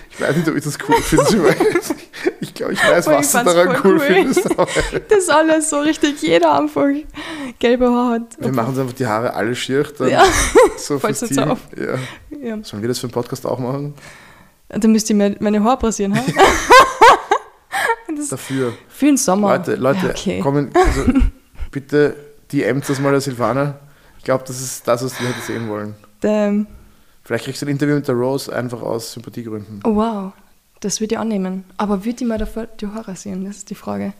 [0.09, 1.55] ich weiß nicht, ob ich das cool finde.
[2.39, 3.99] Ich glaube, ich weiß, Oh, ich was du daran cool, cool.
[3.99, 4.47] findest.
[5.09, 6.87] Das alles so richtig, jeder einfach
[7.59, 8.21] gelbe Haare hat.
[8.39, 9.83] wir machen uns einfach die Haare alle schier.
[9.97, 10.23] Dann Ja,
[10.77, 11.59] so Fällt's fürs jetzt auf.
[11.75, 11.95] Ja.
[12.47, 12.63] ja.
[12.63, 13.95] Sollen wir das für den Podcast auch machen?
[14.69, 16.21] Dann müsst ihr meine Haare pressieren, ha?
[18.21, 18.73] Das Dafür.
[18.89, 19.57] für den Sommer.
[19.57, 20.39] Leute, Leute, ja, okay.
[20.39, 21.05] kommen, also,
[21.71, 22.15] bitte
[22.51, 23.79] DMt das mal der Silvana.
[24.17, 25.95] Ich glaube, das ist das, was die hätte sehen wollen.
[26.23, 26.67] Ähm,
[27.23, 29.81] Vielleicht kriegst du ein Interview mit der Rose einfach aus Sympathiegründen.
[29.83, 30.33] oh, wow,
[30.79, 31.63] das würde ich annehmen.
[31.77, 33.45] Aber würde ich mir dafür die Haare rasieren?
[33.45, 34.13] Das ist die Frage.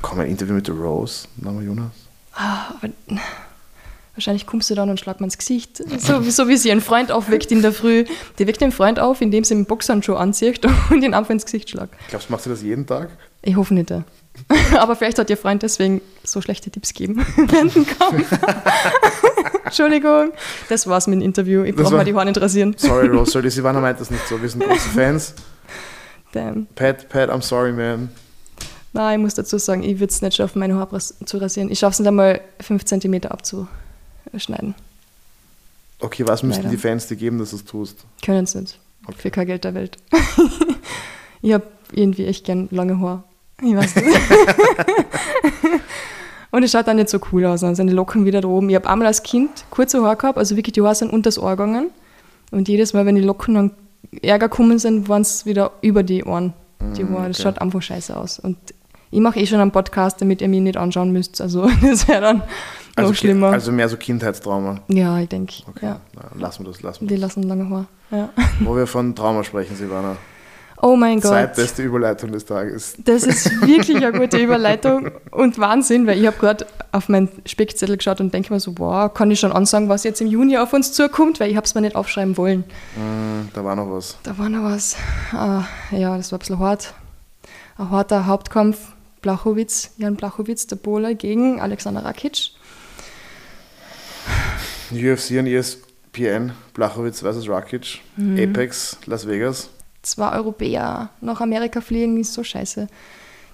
[0.00, 1.92] Komm, ein Interview mit der Rose, Name Jonas.
[2.34, 2.92] Ah, aber
[4.14, 5.82] wahrscheinlich kommst du dann und schlag mir ins Gesicht.
[5.98, 8.04] So, so wie sie einen Freund aufweckt in der Früh.
[8.38, 10.60] Die weckt den Freund auf, indem sie einen Boxhandschuh anzieht
[10.90, 11.94] und ihn einfach ins Gesicht schlagt.
[12.08, 13.10] Glaubst du, machst du das jeden Tag?
[13.42, 13.90] Ich hoffe nicht.
[13.90, 14.04] ja.
[14.78, 18.26] Aber vielleicht hat ihr Freund deswegen so schlechte Tipps gegeben während dem Kampf.
[19.64, 20.32] Entschuldigung.
[20.68, 21.64] Das war's mit dem Interview.
[21.64, 22.74] Ich brauche mal die nicht rasieren.
[22.78, 24.40] Sorry, Rose, sorry, die Silvana meint das nicht so.
[24.40, 25.34] Wir sind große Fans.
[26.32, 26.66] Damn.
[26.74, 28.08] Pat, Pat, I'm sorry, man.
[28.94, 31.70] Nein, ich muss dazu sagen, ich würde es nicht schaffen, meine Haare zu rasieren.
[31.70, 33.26] Ich schaffe es nicht einmal 5 cm
[34.32, 34.74] abzuschneiden.
[36.00, 38.04] Okay, was müssten die Fans dir geben, dass du es tust?
[38.24, 38.78] Können es nicht.
[39.06, 39.18] Okay.
[39.18, 39.98] Für kein Geld der Welt.
[41.42, 43.22] ich habe irgendwie echt gern lange Haare.
[43.62, 44.08] Ich weiß nicht.
[46.50, 47.60] Und es schaut dann nicht so cool aus.
[47.60, 48.68] Dann sind die Locken wieder da oben.
[48.68, 51.38] Ich habe einmal als Kind kurze Haare gehabt, also wirklich die Haare sind unter das
[51.38, 51.90] Ohr gegangen.
[52.50, 53.70] Und jedes Mal, wenn die Locken dann
[54.20, 56.52] Ärger gekommen sind, waren es wieder über die Ohren.
[56.96, 57.28] Die Mm, Haare.
[57.28, 57.48] Das okay.
[57.48, 58.38] schaut einfach scheiße aus.
[58.40, 58.58] Und
[59.10, 61.40] ich mache eh schon einen Podcast, damit ihr mich nicht anschauen müsst.
[61.40, 62.42] Also das wäre dann
[62.96, 63.48] noch Also, schlimmer.
[63.48, 64.80] Also mehr so Kindheitstrauma.
[64.88, 65.54] ja, ich denke.
[65.68, 66.00] Okay, Ja.
[66.14, 67.36] na, lassen wir das, lassen Die wir das.
[67.36, 67.86] lassen lange Haare.
[68.10, 68.28] Ja.
[68.60, 70.16] Wo wir von Trauma sprechen, Silvana.
[70.84, 71.30] Oh mein Gott.
[71.30, 72.96] Zweitbeste Überleitung des Tages.
[73.04, 77.96] Das ist wirklich eine gute Überleitung und Wahnsinn, weil ich habe gerade auf meinen Speckzettel
[77.96, 80.72] geschaut und denke mir so, wow, kann ich schon ansagen, was jetzt im Juni auf
[80.72, 82.64] uns zukommt, weil ich habe es mir nicht aufschreiben wollen.
[82.96, 84.18] Hm, da war noch was.
[84.24, 84.96] Da war noch was.
[85.32, 85.62] Ah,
[85.92, 86.94] ja, das war ein bisschen hart.
[87.78, 88.78] Ein harter Hauptkampf.
[89.22, 92.50] Blachowitz, Jan Blachowitz, der Pole gegen Alexander Rakic.
[94.94, 97.48] UFC und ESPN, Blachowitz vs.
[97.48, 98.38] Rakic, Mhm.
[98.38, 99.70] Apex, Las Vegas.
[100.02, 102.88] Zwei Europäer nach Amerika fliegen ist so scheiße.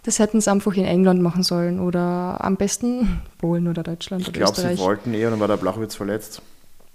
[0.04, 4.28] Das hätten sie einfach in England machen sollen oder am besten Polen oder Deutschland Ich
[4.28, 6.40] oder glaube, sie wollten eh und dann war der Blachowitz verletzt.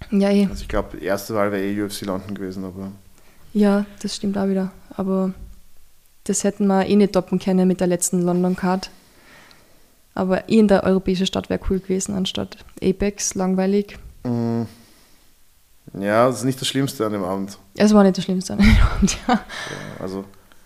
[0.10, 0.48] Ja, eh.
[0.50, 2.92] Also ich glaube, erste Wahl wäre eh UFC London gewesen, aber
[3.54, 4.72] Ja, das stimmt auch wieder.
[4.96, 5.34] Aber
[6.24, 8.90] das hätten wir eh nicht toppen können mit der letzten London Card.
[10.16, 13.98] Aber eh in der europäischen Stadt wäre cool gewesen, anstatt Apex, langweilig.
[14.24, 14.64] Mm,
[16.00, 17.58] ja, das ist nicht das Schlimmste an dem Abend.
[17.76, 19.34] Es war nicht das Schlimmste an dem Abend, ja.
[19.36, 19.42] Ja,
[20.00, 20.26] also,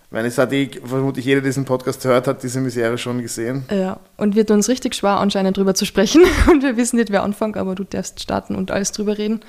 [0.10, 3.66] wenn ich sage, ich, vermutlich jeder, der diesen Podcast hört, hat diese Misere schon gesehen.
[3.70, 3.99] ja.
[4.16, 6.24] Und wird uns richtig schwer anscheinend drüber zu sprechen.
[6.49, 9.41] Und wir wissen nicht, wer anfängt, aber du darfst starten und alles drüber reden.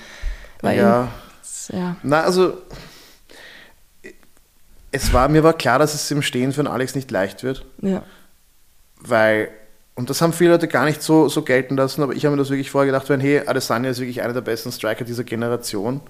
[0.61, 1.09] Weil ja,
[1.73, 1.97] ja.
[2.03, 2.55] na also,
[4.91, 7.65] es war, mir war klar, dass es im Stehen für den Alex nicht leicht wird,
[7.81, 8.03] ja.
[9.01, 9.51] weil,
[9.99, 12.41] und das haben viele Leute gar nicht so, so gelten lassen, aber ich habe mir
[12.41, 16.01] das wirklich vorher gedacht, wenn, hey, Adesanya ist wirklich einer der besten Striker dieser Generation.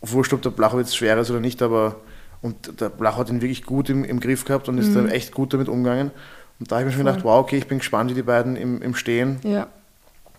[0.00, 1.96] Wurscht, ob der Blachowitz schwer ist oder nicht, aber
[2.40, 5.34] und der Blach hat ihn wirklich gut im, im Griff gehabt und ist da echt
[5.34, 6.12] gut damit umgegangen.
[6.60, 8.54] Und da habe ich mir schon gedacht, wow, okay, ich bin gespannt, wie die beiden
[8.54, 9.66] im, im Stehen Ja.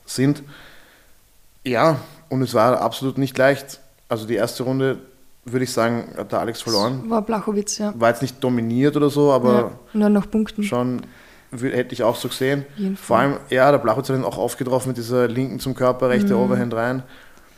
[0.05, 0.43] sind.
[1.65, 3.81] Ja, und es war absolut nicht leicht.
[4.07, 4.97] Also die erste Runde,
[5.43, 7.09] würde ich sagen, hat der Alex verloren.
[7.09, 7.93] War Blachowitz, ja.
[7.97, 9.71] War jetzt nicht dominiert oder so, aber ja.
[9.99, 10.63] Nur noch Punkten.
[10.63, 11.01] schon
[11.59, 12.65] hätte ich auch so gesehen.
[12.77, 16.09] Jeden Vor allem, ja, der Blachowitz hat ihn auch aufgetroffen mit dieser linken zum Körper,
[16.09, 16.39] rechte Mhm.
[16.41, 17.03] Overhand rein.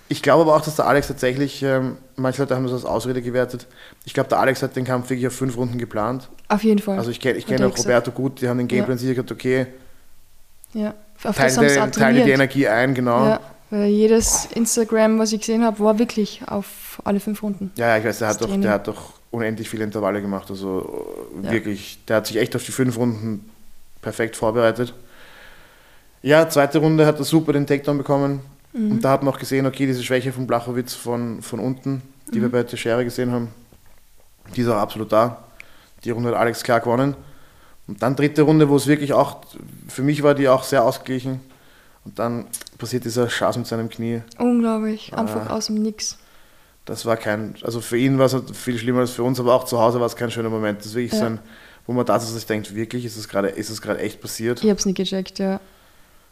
[0.10, 3.22] Ich glaube aber auch, dass der Alex tatsächlich, ähm, manche Leute haben das als Ausrede
[3.22, 3.68] gewertet.
[4.06, 6.30] Ich glaube, der Alex hat den Kampf wirklich auf fünf Runden geplant.
[6.50, 6.98] Auf jeden Fall.
[6.98, 7.76] Also ich kenne ich kenn auch.
[7.78, 9.68] Roberto gut, die haben den Gameplan sicher gesagt, okay,
[10.74, 10.94] ja.
[11.24, 12.32] Auf teile, das haben teile die.
[12.32, 13.26] Energie ein, genau.
[13.26, 13.39] Ja,
[13.70, 17.72] weil jedes Instagram, was ich gesehen habe, war wirklich auf alle fünf Runden.
[17.76, 20.50] Ja, ja, ich weiß, der hat, doch, der hat doch unendlich viele Intervalle gemacht.
[20.50, 21.08] Also
[21.41, 21.52] Ja.
[21.52, 23.50] wirklich, der hat sich echt auf die fünf Runden
[24.04, 24.93] perfekt vorbereitet.
[26.22, 28.41] Ja, zweite Runde hat er super den Takedown bekommen.
[28.74, 28.91] Mhm.
[28.91, 32.01] Und da hat man auch gesehen, okay, diese Schwäche von Blachowitz von, von unten,
[32.34, 32.51] die wir Mhm.
[32.51, 33.49] bei Teixeira gesehen haben,
[34.56, 35.43] die ist auch absolut da.
[36.04, 37.16] Die Runde hat Alex klar gewonnen.
[37.88, 39.38] Und dann dritte Runde, wo es wirklich auch,
[39.89, 41.41] für mich war die auch sehr ausgeglichen.
[42.06, 42.45] Und dann
[42.78, 44.22] passiert dieser Schaß mit seinem Knie.
[44.38, 45.14] Unglaublich.
[45.14, 45.54] Einfach Ah.
[45.56, 46.18] aus dem Nix.
[46.86, 49.54] Das war kein, also für ihn war es halt viel schlimmer als für uns, aber
[49.54, 50.80] auch zu Hause war es kein schöner Moment.
[50.80, 51.20] Das ist wirklich Ja.
[51.20, 51.39] so ein,
[51.86, 54.64] wo man sich denkt, wirklich, ist es gerade, ist es gerade echt passiert?
[54.64, 55.60] Ich hab's nicht gecheckt, ja.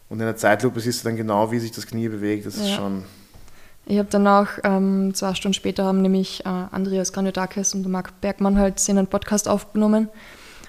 [0.09, 2.45] Und in der Zeitlupe siehst du dann genau, wie sich das Knie bewegt.
[2.45, 2.75] Das ist Ja.
[2.75, 3.03] schon,
[3.85, 8.57] Ich habe danach, ähm, zwei Stunden später, haben nämlich äh, Andreas Granodakis und Marc Bergmann
[8.59, 10.07] halt einen Podcast aufgenommen.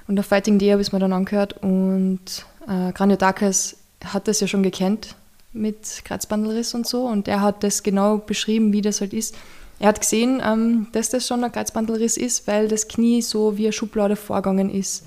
[0.08, 1.56] Und der Fighting Day habe ich mir dann angehört.
[1.62, 2.20] Und
[2.66, 5.14] äh, Granodakis hat das ja schon gekannt
[5.52, 7.04] mit Kreuzbandelriss und so.
[7.06, 9.34] Und er hat das genau beschrieben, wie das halt ist.
[9.82, 13.64] Er hat gesehen, ähm, dass das schon ein Kreuzbandelriss ist, weil das Knie so wie
[13.64, 15.04] eine Schublade vorgegangen ist.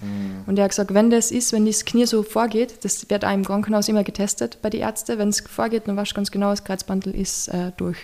[0.47, 3.33] Und er hat gesagt, wenn das ist, wenn das Knie so vorgeht, das wird auch
[3.33, 6.49] im Krankenhaus immer getestet bei den Ärzten, wenn es vorgeht, dann weißt du ganz genau,
[6.49, 7.97] das Kreuzbandel ist äh, durch.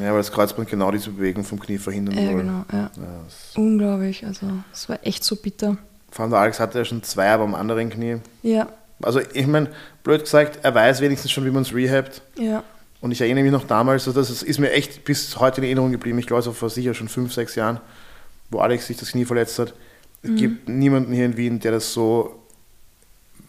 [0.00, 2.34] ja, weil das Kreuzband genau diese Bewegung vom Knie verhindern Ja, soll.
[2.40, 2.78] genau, ja.
[2.96, 5.76] Ja, Unglaublich, also es war echt so bitter.
[6.10, 8.16] vor allem der Alex hatte ja schon zwei beim anderen Knie.
[8.42, 8.68] Ja,
[9.02, 9.68] Also ich meine,
[10.04, 12.22] blöd gesagt, er weiß wenigstens schon, wie man es rehabt.
[12.38, 12.62] ja,
[13.00, 15.92] Und ich erinnere mich noch damals, also das ist- mir echt bis heute in Erinnerung
[15.92, 16.18] geblieben.
[16.18, 17.80] Ich glaube, es war vor sicher schon fünf, sechs Jahren,
[18.50, 19.72] wo Alex sich das Knie verletzt hat.
[20.22, 20.36] Es Mhm.
[20.36, 22.34] gibt niemanden hier in Wien, der das so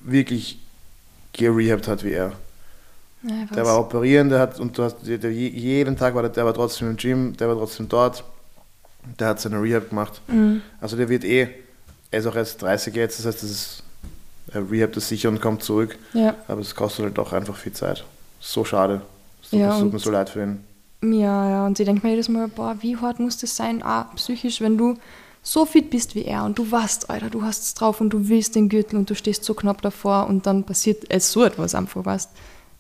[0.04, 0.60] wirklich
[1.34, 2.34] gerehabt hat wie er.
[3.24, 6.22] ja Der war operieren, der hat, und du hast, der, der, je- jeden Tag war
[6.22, 8.24] der, der war trotzdem im Gym, der war trotzdem dort,
[9.20, 10.22] der hat seine Rehab gemacht.
[10.28, 10.62] Mhm.
[10.80, 11.50] Also der wird eh,
[12.12, 13.84] er ist auch erst 30 jetzt, das heißt, das ist,
[14.54, 15.98] er rehabt das sicher und kommt zurück.
[16.14, 18.06] Ja, Aber es kostet halt auch einfach viel Zeit.
[18.40, 19.02] So schade.
[19.52, 20.60] Es tut, Ja, es mir so leid für ihn.
[21.04, 24.04] ja, ja, und ich denke mir jedes Mal, boah, wie hart muss das sein, ah,
[24.16, 24.96] psychisch, wenn du
[25.42, 28.28] so fit bist wie er und du weißt, Alter, du hast es drauf und du
[28.28, 31.74] willst den Gürtel und du stehst so knapp davor und dann passiert es so etwas
[31.76, 32.30] einfach, weißt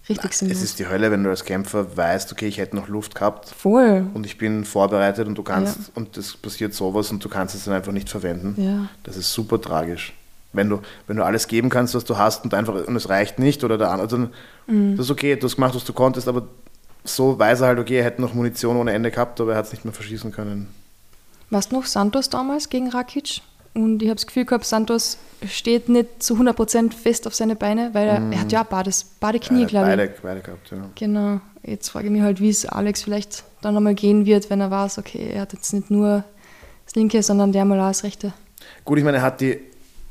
[0.08, 0.62] Richtig Es sinnlos.
[0.64, 4.08] ist die Hölle, wenn du als Kämpfer weißt, okay, ich hätte noch Luft gehabt Voll.
[4.14, 5.84] und ich bin vorbereitet und du kannst, Ja.
[5.96, 8.56] und es passiert sowas und du kannst es dann einfach nicht verwenden.
[8.62, 8.88] Ja.
[9.04, 10.14] Das ist super tragisch.
[10.52, 13.38] Wenn du, wenn du alles geben kannst, was du hast und einfach und es reicht
[13.40, 14.30] nicht oder der andere, dann
[14.68, 14.98] Mhm.
[14.98, 16.44] das ist okay, du hast gemacht, was du konntest, aber
[17.04, 19.66] so weiß er halt, okay, er hätte noch Munition ohne Ende gehabt, aber er hat
[19.66, 20.68] es nicht mehr verschießen können.
[21.50, 23.42] Weißt du noch, Santos damals gegen Rakic?
[23.74, 27.92] Und ich habe das Gefühl gehabt, Santos steht nicht zu 100% fest auf seine Beine,
[27.94, 29.98] weil er, er hat ja Bades, Badeknie, Er hat glaube ich.
[29.98, 30.78] beide, beide gehabt, ja.
[30.96, 31.40] Genau.
[31.64, 34.70] Jetzt frage ich mich halt, wie es Alex vielleicht dann einmal gehen wird, wenn er
[34.72, 36.24] weiß, okay, er hat jetzt nicht nur
[36.86, 38.34] das linke, sondern der mal auch das rechte.
[38.86, 39.60] Gut, ich meine, er hat, die,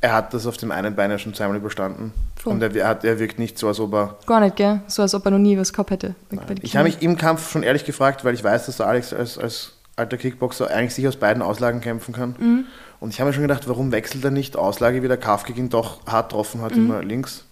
[0.00, 2.12] er hat das auf dem einen Bein ja schon zweimal überstanden.
[2.36, 2.52] Voll.
[2.54, 4.80] Und er, er, hat, er wirkt nicht so, als ob er Gar nicht, gell?
[4.86, 6.14] So als ob er noch nie was gehabt hätte.
[6.62, 9.38] Ich habe mich im Kampf schon ehrlich gefragt, weil ich weiß, dass der Alex als,
[9.38, 12.36] als alter Kickboxer eigentlich sich aus beiden Auslagen kämpfen kann.
[12.38, 12.64] Mhm.
[13.00, 15.68] Und ich habe mir schon gedacht, warum wechselt er nicht Auslage, wie der Kafkick ihn
[15.70, 16.64] doch hart getroffen Mhm.
[16.64, 17.44] hat, immer links.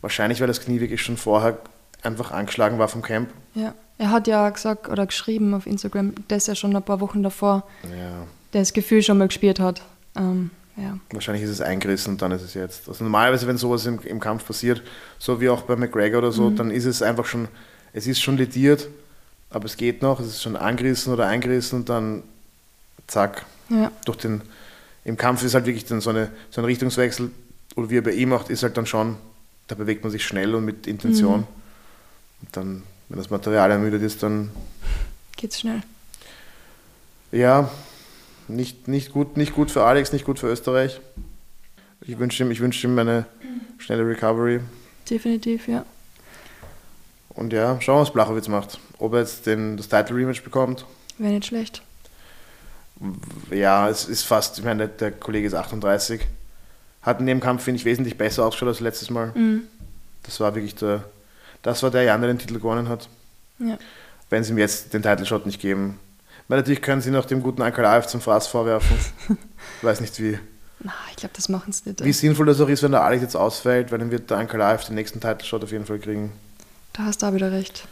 [0.00, 1.58] Wahrscheinlich, weil das Knie wirklich schon vorher
[2.02, 3.30] einfach angeschlagen war vom Camp.
[3.54, 3.72] Ja.
[3.96, 7.62] Er hat ja gesagt oder geschrieben auf Instagram, dass er schon ein paar Wochen davor
[7.84, 9.82] Ja, das Gefühl schon mal gespielt hat.
[10.16, 10.98] Ähm, ja.
[11.12, 12.88] wahrscheinlich ist es eingerissen und dann ist es jetzt.
[12.88, 14.82] Also normalerweise, wenn sowas im, im Kampf passiert,
[15.18, 16.32] so wie auch bei McGregor oder Mhm.
[16.32, 17.48] so, dann ist es einfach schon,
[17.92, 18.88] es ist schon lediert,
[19.50, 22.22] aber es geht noch, es ist schon angerissen oder eingerissen und dann
[23.06, 23.90] zack, ja.
[24.04, 24.42] durch den,
[25.04, 27.30] im Kampf ist halt wirklich dann so, eine, so ein Richtungswechsel,
[27.76, 29.16] oder wie er bei ihm macht, ist halt dann schon,
[29.68, 31.40] da bewegt man sich schnell und mit Intention.
[31.40, 31.46] Mhm.
[32.42, 34.50] Und dann, wenn das Material ermüdet ist, dann,
[35.36, 35.82] Geht's schnell.
[37.32, 37.68] ja,
[38.48, 41.00] nicht, nicht, gut, nicht gut für Alex, nicht gut für Österreich.
[42.00, 43.26] Ich wünsche ihm, ich wünsche ihm eine
[43.78, 44.60] schnelle Recovery.
[45.08, 45.84] Definitiv, ja.
[47.30, 48.78] Und ja, schauen wir, was Blachowitz macht.
[48.98, 50.84] Ob er jetzt den, das Title Rematch bekommt.
[51.18, 51.82] Wäre nicht schlecht.
[53.50, 56.20] Ja, es ist fast, ich meine, der Kollege ist 38.
[57.02, 59.32] Hat in dem Kampf, finde ich, wesentlich besser ausgeschaut als letztes Mal.
[59.34, 59.64] Mhm.
[60.22, 61.04] Das war wirklich der,
[61.62, 63.08] das war der Jan, der den Titel gewonnen hat.
[63.58, 63.78] Ja.
[64.30, 65.98] Wenn sie ihm jetzt den Title Shot nicht geben.
[66.48, 68.96] Weil natürlich können sie noch dem guten Ankalaev zum Fraß vorwerfen.
[69.78, 70.38] ich weiß nicht wie.
[70.80, 72.04] Na, ich glaube, das machen sie nicht.
[72.04, 74.84] Wie sinnvoll das auch ist, wenn der Alex jetzt ausfällt, weil dann wird der Ankalaev
[74.84, 76.32] den nächsten Title Shot auf jeden Fall kriegen.
[76.92, 77.86] Da hast du auch wieder recht.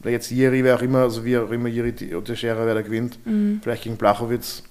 [0.00, 3.18] Oder jetzt Jiri, wer auch immer, also wie auch immer Jiri Teixeira, wer da gewinnt.
[3.26, 3.60] Mhm.
[3.62, 4.62] Vielleicht gegen Blachowitz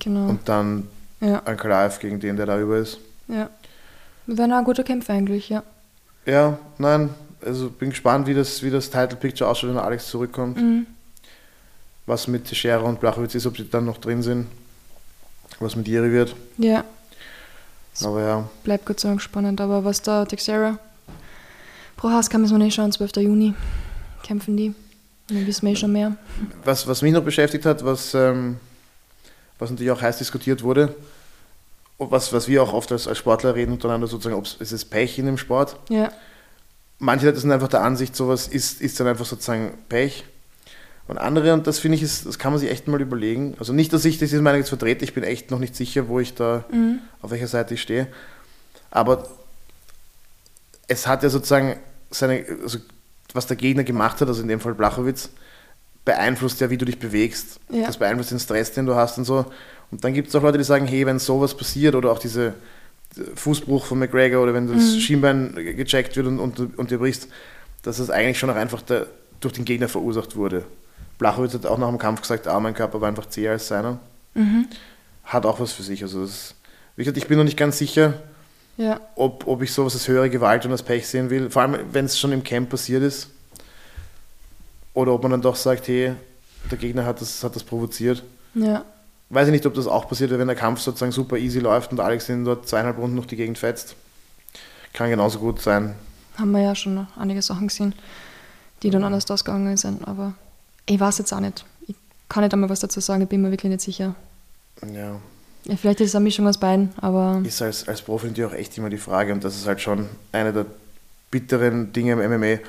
[0.00, 0.28] Genau.
[0.28, 0.88] und dann
[1.20, 2.98] ja, Ankalaev gegen den, der da über ist.
[3.28, 3.50] ja.
[4.26, 5.62] Wären auch gute Kämpfe eigentlich, ja.
[6.26, 7.08] Ja, nein,
[7.42, 10.58] also bin gespannt, wie das, wie das Title Picture ausschaut, wenn Alex zurückkommt.
[10.60, 10.86] Mhm.
[12.08, 14.46] Was mit Teixeira und Blachowitz ist, ob die dann noch drin sind.
[15.60, 16.34] Was mit Jiri wird.
[16.56, 16.82] Ja,
[18.02, 19.60] Aber ja, bleibt Gott sei Dank spannend.
[19.60, 20.78] Aber was da Texera
[21.98, 23.16] Prohaska müssen wir nicht schauen, 12.
[23.16, 23.52] Juni
[24.22, 24.74] kämpfen die.
[25.28, 26.16] Dann wissen wir eh schon mehr.
[26.64, 28.56] was, was mich noch beschäftigt hat, was, ähm,
[29.58, 30.94] was natürlich auch heiß diskutiert wurde,
[31.98, 35.18] was, was wir auch oft als, als Sportler reden untereinander, sozusagen, ob es ist Pech
[35.18, 35.76] in dem Sport.
[35.90, 36.10] Ja,
[37.00, 40.24] Manche Leute sind einfach der Ansicht, sowas ist, ist dann einfach sozusagen Pech.
[41.08, 43.56] Und andere, und das finde ich, ist, das kann man sich echt mal überlegen.
[43.58, 46.20] Also nicht, dass ich diese Meinung jetzt vertrete, ich bin echt noch nicht sicher, wo
[46.20, 46.98] ich da, mhm.
[47.22, 48.08] auf welcher Seite ich stehe.
[48.90, 49.26] Aber
[50.86, 51.76] es hat ja sozusagen
[52.10, 52.78] seine, also
[53.32, 55.30] was der Gegner gemacht hat, also in dem Fall Blachowitz,
[56.04, 57.58] beeinflusst ja, wie du dich bewegst.
[57.70, 57.86] Ja.
[57.86, 59.46] Das beeinflusst den Stress, den du hast und so.
[59.90, 62.54] Und dann gibt es auch Leute, die sagen, hey, wenn sowas passiert oder auch diese
[63.34, 65.00] Fußbruch von McGregor oder wenn das Mhm.
[65.00, 67.28] Schienbein gecheckt wird und, und, und dir brichst,
[67.82, 69.06] dass das eigentlich schon auch einfach der,
[69.40, 70.64] durch den Gegner verursacht wurde.
[71.18, 73.98] Blachowitz hat auch nach dem Kampf gesagt, ah, mein Körper war einfach zäher als seiner.
[74.34, 74.66] Mhm.
[75.24, 76.02] Hat auch was für sich.
[76.02, 76.54] Also das,
[76.96, 78.14] wie gesagt, ich bin noch nicht ganz sicher,
[78.76, 81.50] ja, ob, ob ich sowas als höhere Gewalt und als Pech sehen will.
[81.50, 83.28] Vor allem, wenn es schon im Camp passiert ist.
[84.94, 86.14] Oder ob man dann doch sagt, hey,
[86.70, 88.22] der Gegner hat das, hat das provoziert.
[88.54, 88.84] ja.
[89.30, 92.00] Weiß ich nicht, ob das auch passiert, wenn der Kampf sozusagen super easy läuft und
[92.00, 93.94] Alex in dort zweieinhalb Runden noch die Gegend fetzt.
[94.94, 95.94] Kann genauso gut sein.
[96.38, 97.94] Haben wir ja schon einige Sachen gesehen,
[98.82, 100.08] die dann anders ausgegangen sind.
[100.08, 100.32] Aber
[100.88, 101.64] ich weiß jetzt auch nicht.
[101.86, 101.94] Ich
[102.28, 104.14] kann nicht einmal was dazu sagen, ich bin mir wirklich nicht sicher.
[104.94, 105.20] Ja.
[105.64, 108.56] Ja, vielleicht ist es eine Mischung aus beiden, aber Ist als, als Profi natürlich auch
[108.56, 110.66] echt immer die Frage und das ist halt schon eine der
[111.30, 112.60] bitteren Dinge im MMA.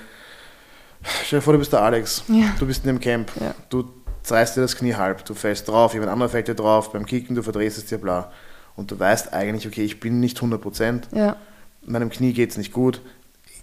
[1.24, 2.24] Stell dir vor, du bist der Alex.
[2.28, 2.54] Ja.
[2.60, 3.32] Du bist in dem Camp.
[3.40, 3.56] Ja.
[3.70, 3.86] Du
[4.24, 5.24] zerreißt dir das Knie halb.
[5.24, 6.92] Du fällst drauf, jemand anderer fällt dir drauf.
[6.92, 8.32] Beim Kicken, du verdrehst es dir bla.
[8.76, 11.16] Und du weißt eigentlich, okay, ich bin nicht 100%.
[11.16, 11.38] ja,
[11.86, 13.02] meinem Knie geht es nicht gut.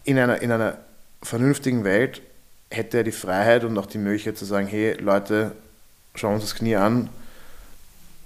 [0.04, 0.78] In einer, in einer
[1.22, 2.22] vernünftigen Welt
[2.70, 5.52] hätte er die Freiheit und auch die Möglichkeit zu sagen, hey Leute,
[6.14, 7.08] schauen uns das Knie an,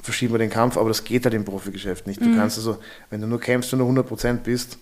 [0.02, 2.20] verschieben wir den Kampf, aber das geht halt im Profigeschäft nicht.
[2.20, 2.36] Du Mhm.
[2.36, 2.78] kannst also,
[3.10, 4.78] wenn du nur kämpfst, wenn du 100% bist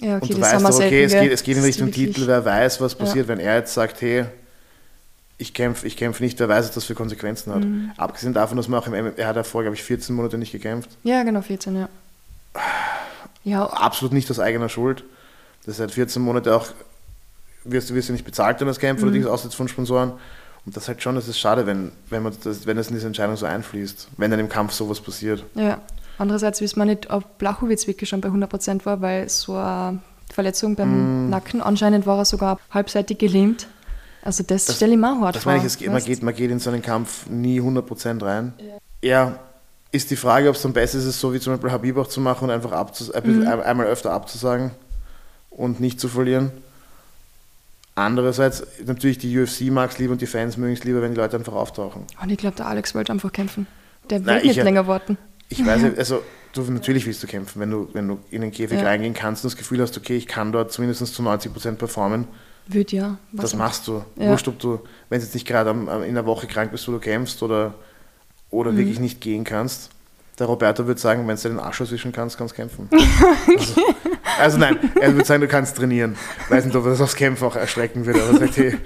[0.00, 2.26] ja, okay, und du weißt wir auch, okay, es geht, es geht in Richtung Titel,
[2.26, 2.98] wer weiß, was Ja.
[2.98, 4.24] passiert, wenn er jetzt sagt, hey,
[5.38, 7.64] ich kämpfe ich kämpf nicht, wer weiß, was das für Konsequenzen hat.
[7.64, 7.90] Mhm.
[7.98, 10.38] Abgesehen davon, dass man auch im MMA, er hat ja vor, glaube ich, 14 Monate
[10.38, 10.88] nicht gekämpft.
[11.02, 11.88] Ja, genau, 14, ja.
[13.44, 15.04] Ja, absolut nicht aus eigener Schuld.
[15.66, 16.68] Das seit 14 Monate auch,
[17.70, 19.08] wirst du wirst ja nicht bezahlt dann als Kämpfer, Mhm.
[19.12, 20.12] allerdings außer jetzt von Sponsoren.
[20.64, 22.94] Und das ist halt schon, das ist schade, wenn, wenn, man das, wenn das in
[22.94, 25.44] diese Entscheidung so einfließt, wenn dann im Kampf sowas passiert.
[25.54, 25.80] ja.
[26.18, 29.98] Andererseits wissen wir nicht, ob Blachowitz wirklich schon bei 100% war, weil so eine
[30.32, 31.28] Verletzung beim Mm.
[31.28, 33.66] Nacken, anscheinend war er sogar halbseitig gelähmt.
[34.22, 35.52] Also das, Das- stelle ich mir auch hart Das vor.
[35.52, 38.54] meine ich, es man, geht, man geht in so einen Kampf nie 100% rein.
[39.04, 39.38] Ja,
[39.92, 42.06] ist die Frage, ob es dann besser ist, es so wie zum Beispiel Habib auch
[42.06, 43.46] zu machen und einfach abzus Mhm.
[43.46, 44.70] ein- einmal öfter abzusagen
[45.50, 46.50] und nicht zu verlieren.
[47.96, 51.20] Andererseits, natürlich die UFC mag es lieber und die Fans mögen es lieber, wenn die
[51.20, 52.04] Leute einfach auftauchen.
[52.22, 53.66] Und ich glaube, der Alex wollte einfach kämpfen.
[54.10, 55.16] Der will Nein, nicht ich- länger warten.
[55.48, 56.22] Ich weiß nicht, also
[56.52, 58.84] du, natürlich willst du kämpfen, wenn du, wenn du in den Käfig Ja.
[58.86, 62.26] reingehen kannst und das Gefühl hast, okay, ich kann dort zumindest zu 90% performen,
[62.66, 63.16] Wird ja.
[63.32, 64.04] das machst du.
[64.16, 64.28] Ja.
[64.30, 65.70] Wurscht, ob du, wenn es jetzt nicht gerade
[66.06, 67.74] in der Woche krank bist, wo du kämpfst oder,
[68.50, 68.76] oder Mhm.
[68.78, 69.90] wirklich nicht gehen kannst.
[70.38, 72.88] Der Roberto würde sagen, wenn du den Arsch auswischen kannst, kannst du kämpfen.
[73.58, 73.80] also,
[74.38, 76.14] also nein, er würde sagen, du kannst trainieren.
[76.50, 78.76] Weiß nicht, ob er das aufs Kämpfen auch erstrecken würde, aber er sagt, hey,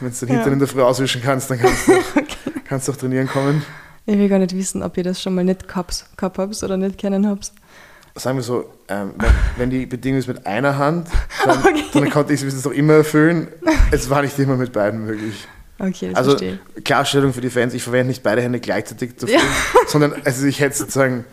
[0.00, 0.52] wenn du den Hintern Ja.
[0.54, 3.62] in der Früh auswischen kannst, dann kannst du, auch, kannst du auch trainieren kommen.
[4.06, 6.76] Ich will gar nicht wissen, ob ihr das schon mal nicht gehabt, gehabt habt oder
[6.76, 7.52] nicht kennen habt.
[8.16, 11.06] sagen wir so, ähm, wenn, wenn die Bedingung ist mit einer Hand,
[11.44, 11.84] dann, Okay.
[11.92, 13.46] dann konnte ich es doch immer erfüllen.
[13.92, 15.46] Es war nicht immer mit beiden möglich.
[15.80, 16.58] Okay, Also verstehe.
[16.84, 19.40] Klarstellung für die Fans, ich verwende nicht beide Hände gleichzeitig dafür, Ja.
[19.88, 21.24] sondern also ich hätte sozusagen,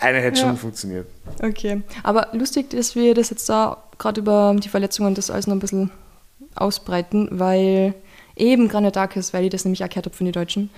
[0.00, 0.46] eine hätte Ja.
[0.46, 1.06] schon funktioniert.
[1.42, 1.82] Okay.
[2.02, 5.60] Aber lustig, dass wir das jetzt da gerade über die Verletzungen das alles noch ein
[5.60, 5.90] bisschen
[6.54, 7.94] ausbreiten, weil
[8.36, 10.70] eben Granadakis, weil ich das nämlich auch gehört habe von den Deutschen,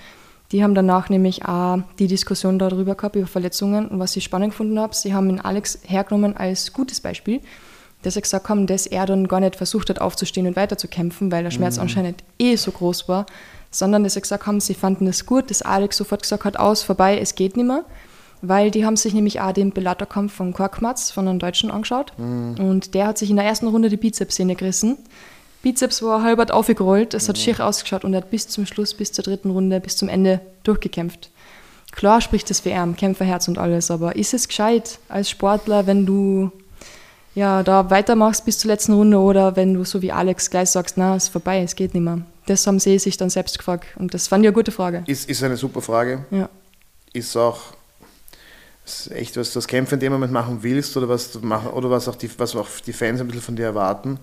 [0.52, 3.86] die haben danach nämlich auch die Diskussion darüber gehabt, über Verletzungen.
[3.88, 7.40] Und was ich spannend gefunden habe, sie haben ihn Alex hergenommen als gutes Beispiel,
[8.02, 11.42] dass sie gesagt haben, dass er dann gar nicht versucht hat, aufzustehen und weiterzukämpfen, weil
[11.42, 13.26] der Schmerz anscheinend eh so groß war,
[13.70, 16.82] sondern dass sie gesagt haben, sie fanden es gut, dass Alex sofort gesagt hat, aus,
[16.82, 17.84] vorbei, es geht nicht mehr.
[18.42, 22.14] Weil die haben sich nämlich auch den Bellator-Kampf von Korkmaz, von einem Deutschen, angeschaut.
[22.58, 24.96] Und der hat sich in der ersten Runde die Bizepssehne gerissen.
[25.62, 29.12] Bizeps war halbert aufgerollt, es hat schier ausgeschaut und er hat bis zum Schluss, bis
[29.12, 31.30] zur dritten Runde, bis zum Ende durchgekämpft.
[31.92, 36.06] Klar spricht das für ihn, Kämpferherz und alles, aber ist es gescheit als Sportler, wenn
[36.06, 36.50] du
[37.34, 40.96] ja, da weitermachst bis zur letzten Runde oder wenn du so wie Alex gleich sagst,
[40.96, 42.20] na, ist vorbei, es geht nicht mehr.
[42.46, 45.04] Das haben sie sich dann selbst gefragt und das fand ich eine gute Frage.
[45.06, 46.24] Ist, ist eine super Frage.
[46.30, 46.48] Ja.
[47.12, 47.74] Ist auch
[48.90, 51.90] ist echt, was das Kämpfen in dem Moment machen willst oder was, du machen, oder
[51.90, 54.18] was, auch die, was auch die Fans ein bisschen von dir erwarten,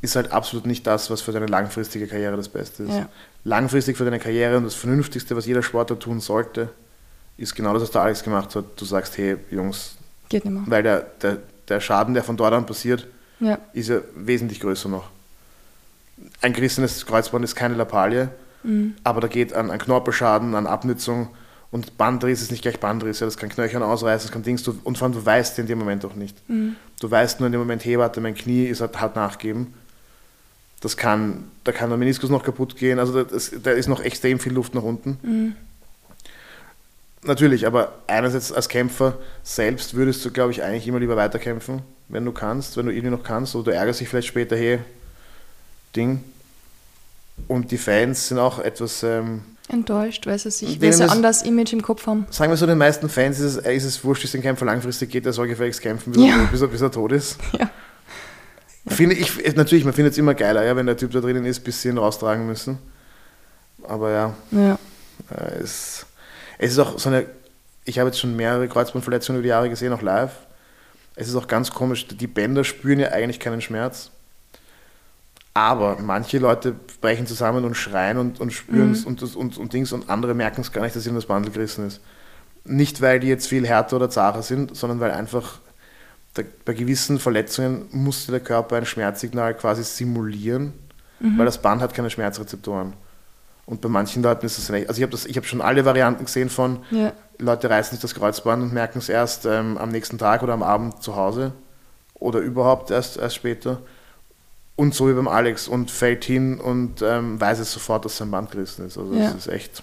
[0.00, 2.90] ist halt absolut nicht das, was für deine langfristige Karriere das Beste ist.
[2.90, 3.08] Ja.
[3.44, 6.68] Langfristig für deine Karriere und das Vernünftigste, was jeder Sportler tun sollte,
[7.36, 8.64] ist genau das, was der Alex gemacht hat.
[8.76, 9.96] Du sagst, hey Jungs,
[10.28, 10.64] Geht nicht mehr.
[10.66, 11.38] weil der, der,
[11.68, 13.06] der Schaden, der von dort an passiert,
[13.40, 15.04] Ja, ist ja wesentlich größer noch.
[16.40, 18.28] Ein gerissenes Kreuzband ist keine Lappalie,
[18.64, 18.94] Mhm.
[19.02, 21.28] aber da geht an, an Knorpelschaden, an Abnützung
[21.72, 24.78] und Bandriss ist nicht gleich Bandriss, ja, das kann Knöchern ausreißen, das kann Dings, du,
[24.84, 26.36] und vor allem du weißt in dem Moment auch nicht.
[26.48, 26.76] Mhm.
[27.00, 29.74] Du weißt nur in dem Moment, hey, warte, mein Knie ist halt, hat nachgeben.
[30.80, 34.00] Das kann, da kann der Meniskus noch kaputt gehen, also da, das, da ist noch
[34.00, 35.18] extrem viel Luft nach unten.
[35.22, 35.56] Mhm.
[37.24, 42.24] Natürlich, aber einerseits als Kämpfer selbst würdest du, glaube ich, eigentlich immer lieber weiterkämpfen, wenn
[42.24, 44.80] du kannst, wenn du irgendwie noch kannst, oder du ärgerst dich vielleicht später, hey,
[45.94, 46.24] Ding.
[47.48, 51.12] Und die Fans sind auch etwas, ähm, enttäuscht, weil sie sich weil sie ein ist-
[51.12, 52.26] anderes Image im Kopf haben.
[52.30, 54.64] sagen wir so, den meisten Fans ist es, äh, ist es wurscht, dass ein Kämpfer
[54.66, 56.38] langfristig geht, der soll gefälligst kämpfen, bis, Ja.
[56.40, 57.38] er, bis, er, bis er tot ist.
[57.58, 57.70] Ja.
[58.88, 61.44] Finde ich, äh, natürlich, man findet es immer geiler, ja, wenn der Typ da drinnen
[61.44, 62.78] ist, bis sie ihn raustragen müssen.
[63.84, 64.76] Aber ja, Ja.
[65.30, 66.04] äh, es,
[66.62, 67.26] es ist auch so eine,
[67.84, 70.32] ich habe jetzt schon mehrere Kreuzbandverletzungen über die Jahre gesehen, auch live.
[71.16, 74.10] Es ist auch ganz komisch, die Bänder spüren ja eigentlich keinen Schmerz.
[75.54, 79.72] Aber manche Leute brechen zusammen und schreien und, und spüren es und, das- und, und
[79.72, 82.00] Dings und andere merken es gar nicht, dass ihnen das Bandel gerissen ist.
[82.64, 85.58] Nicht, weil die jetzt viel härter oder zacher sind, sondern weil einfach
[86.36, 90.72] der, bei gewissen Verletzungen musste der Körper ein Schmerzsignal quasi simulieren,
[91.36, 92.94] weil das Band hat keine Schmerzrezeptoren.
[93.64, 94.88] Und bei manchen Leuten ist das nicht.
[94.88, 97.12] Also ich habe habe schon alle Varianten gesehen von Ja.
[97.38, 100.62] Leute reißen sich das Kreuzband und merken es erst ähm, am nächsten Tag oder am
[100.62, 101.52] Abend zu Hause
[102.14, 103.78] oder überhaupt erst, erst später.
[104.76, 108.30] Und so wie beim Alex und fällt hin und ähm, weiß es sofort, dass sein
[108.30, 108.96] Band gerissen ist.
[108.98, 109.26] Also Ja.
[109.26, 109.82] das ist echt.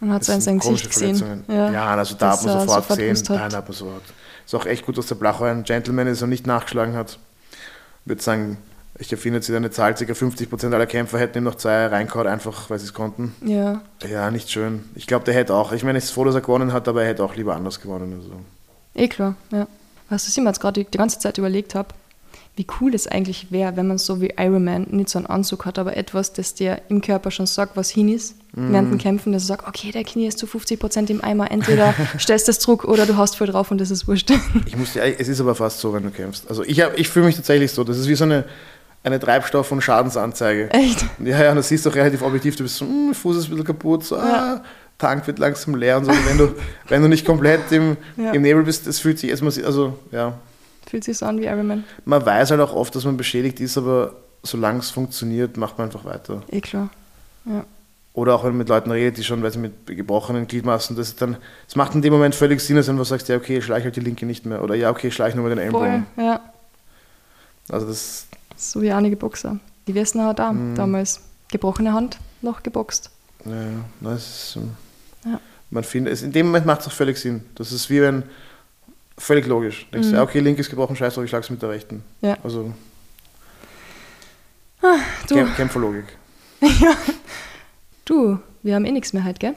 [0.00, 1.44] Man hat es in sind seinem komische Gesicht gesehen.
[1.48, 1.70] Ja.
[1.72, 3.24] Ja, also da hat man sofort, sofort gesehen.
[3.28, 4.02] Nein, hat man sofort.
[4.46, 7.18] Ist auch echt gut, dass der Blacher ein Gentleman ist und nicht nachgeschlagen hat.
[8.04, 8.58] Ich würde sagen,
[8.98, 10.04] ich erfinde jetzt eine Zahl, ca.
[10.04, 13.34] 50% aller Kämpfer hätten ihm noch zwei reingehauen, einfach weil sie es konnten.
[13.44, 13.80] ja.
[14.08, 14.84] Ja, nicht schön.
[14.94, 15.72] Ich glaube, der hätte auch.
[15.72, 17.80] Ich meine, ich bin froh, dass er gewonnen hat, aber er hätte auch lieber anders
[17.80, 18.12] gewonnen.
[18.16, 18.32] Also.
[18.94, 19.66] Eh klar, ja.
[20.08, 21.88] Was ich mir jetzt gerade die, die ganze Zeit überlegt habe,
[22.56, 25.64] wie cool es eigentlich wäre, wenn man so wie Iron Man nicht so einen Anzug
[25.64, 29.32] hat, aber etwas, das dir im Körper schon sagt, was hin ist, während dem Kämpfen,
[29.32, 32.82] dass du sagst, okay, der Knie ist zu 50% im Eimer, entweder stellst das Druck
[32.84, 34.32] oder du haust voll drauf und das ist wurscht.
[34.66, 36.48] Ich muss dir, es ist aber fast so, wenn du kämpfst.
[36.48, 37.84] Also ich, hab- ich fühle mich tatsächlich so.
[37.84, 38.44] Das ist wie so eine,
[39.04, 40.70] eine Treibstoff- und Schadensanzeige.
[40.70, 41.04] Echt?
[41.24, 42.56] Ja, ja, und das siehst du auch relativ objektiv.
[42.56, 44.62] Du bist so, hm, Fuß ist ein bisschen kaputt, so, ah,
[44.98, 46.10] Tank wird langsam leer und so.
[46.10, 46.54] Und wenn du,
[46.88, 48.32] wenn du nicht komplett im, Ja.
[48.32, 50.34] im Nebel bist, das fühlt sich erstmal, also ja,
[50.88, 51.84] Fühlt sich so an wie Iron Man.
[52.06, 55.88] man weiß halt auch oft, dass man beschädigt ist, aber solange es funktioniert, macht man
[55.88, 56.42] einfach weiter.
[56.50, 56.88] Eh klar.
[57.44, 57.64] Ja.
[58.14, 61.14] Oder auch wenn man mit Leuten redet, die schon, weil sie mit gebrochenen Gliedmaßen, das
[61.14, 61.36] dann,
[61.68, 64.00] es macht in dem Moment völlig Sinn, wenn du sagst, ja, okay, schleich halt die
[64.00, 64.62] linke nicht mehr.
[64.64, 66.06] Oder ja, okay, schleich nur mit den Voll, Ellbogen.
[66.16, 66.40] ja.
[67.68, 68.26] Also das,
[68.58, 69.58] So wie einige Boxer.
[69.86, 70.74] Die Wessener hat auch Mhm.
[70.74, 73.10] damals gebrochene Hand noch geboxt.
[73.44, 73.68] ja, ja,
[74.00, 74.70] das ist, ähm,
[75.24, 75.40] Ja.
[75.70, 77.44] man findet, es, in dem Moment macht es auch völlig Sinn.
[77.54, 78.24] Das ist wie wenn,
[79.16, 79.86] völlig logisch.
[79.86, 80.14] Du denkst, Mhm.
[80.14, 82.02] ja, okay, link ist gebrochen, scheiß drauf, ich schlag's mit der rechten.
[82.20, 82.36] Ja.
[82.42, 82.72] Also,
[85.28, 86.04] Du, Kämp Kämpferlogik.
[88.04, 89.54] du, wir haben eh nichts mehr heute, gell?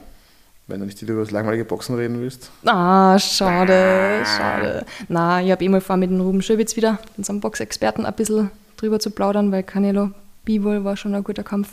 [0.66, 2.50] Wenn du nicht über das langweilige Boxen reden willst.
[2.64, 4.86] Ah, schade, schade.
[5.08, 8.50] Na, ich habe eh mal vor, mit dem Ruben Schöbitz wieder, unserem Boxexperten, ein bisschen
[8.82, 10.10] drüber zu plaudern, weil Canelo
[10.44, 11.68] Bivol war schon ein guter Kampf.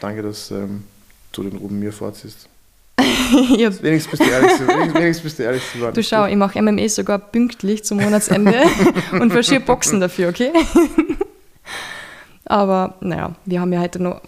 [0.00, 0.84] Danke, dass ähm,
[1.32, 2.48] du den Ruben mir vorziehst.
[2.98, 6.88] Wenigstens bist du ehrlich zu, wenigstens, bist du ehrlich zu du schau, ich mache MMA
[6.88, 8.62] sogar pünktlich zum Monatsende
[9.12, 10.52] und verschiebe Boxen dafür, okay?
[12.44, 14.22] Aber naja, wir haben ja heute noch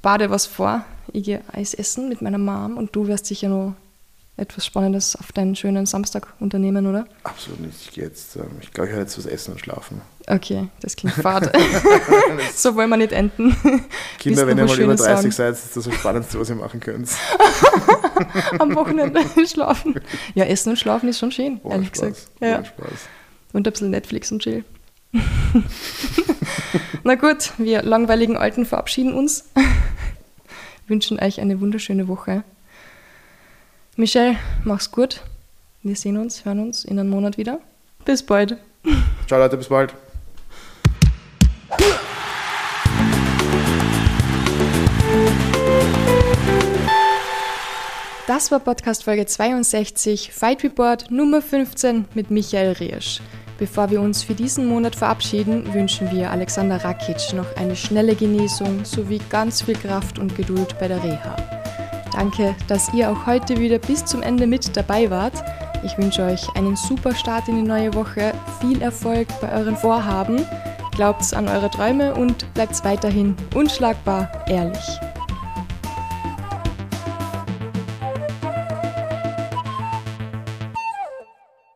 [0.00, 0.84] beide was vor.
[1.12, 3.74] Ich gehe Eis essen mit meiner Mom und du wirst sicher noch
[4.36, 7.06] etwas Spannendes auf deinen schönen Samstag unternehmen, oder?
[7.22, 7.76] Absolut nicht.
[7.82, 10.00] Ich gehe jetzt, ähm, ich glaube, ich werde jetzt was essen und schlafen.
[10.26, 11.52] Okay, das klingt fad.
[12.54, 13.54] so wollen wir nicht enden.
[14.18, 15.54] Kinder, wenn ihr mal über Schönes 30 sagen?
[15.54, 17.08] seid, ist das das Spannendste, was ihr machen könnt.
[18.58, 20.00] Am Wochenende schlafen.
[20.34, 22.00] Ja, essen und schlafen ist schon schön, Ohne ehrlich Spaß.
[22.00, 22.28] gesagt.
[22.40, 22.56] Ja.
[22.56, 22.88] Ohne Spaß.
[23.52, 24.64] Und ein bisschen Netflix und Chill.
[27.04, 29.44] Na gut, wir langweiligen Alten verabschieden uns.
[30.88, 32.42] Wünschen euch eine wunderschöne Woche.
[33.96, 35.20] Michelle, mach's gut.
[35.84, 37.60] Wir sehen uns, hören uns in einem Monat wieder.
[38.04, 38.56] Bis bald.
[39.28, 39.94] Ciao Leute, bis bald.
[48.26, 53.20] Das war Podcast Folge 62, Fight Report Nummer 15 mit Michael Riesch.
[53.58, 58.84] Bevor wir uns für diesen Monat verabschieden, wünschen wir Alexander Rakic noch eine schnelle Genesung
[58.84, 61.36] sowie ganz viel Kraft und Geduld bei der Reha.
[62.14, 65.34] Danke, dass ihr auch heute wieder bis zum Ende mit dabei wart.
[65.82, 70.46] Ich wünsche euch einen super Start in die neue Woche, viel Erfolg bei euren Vorhaben,
[70.92, 75.00] glaubt an eure Träume und bleibt weiterhin unschlagbar ehrlich.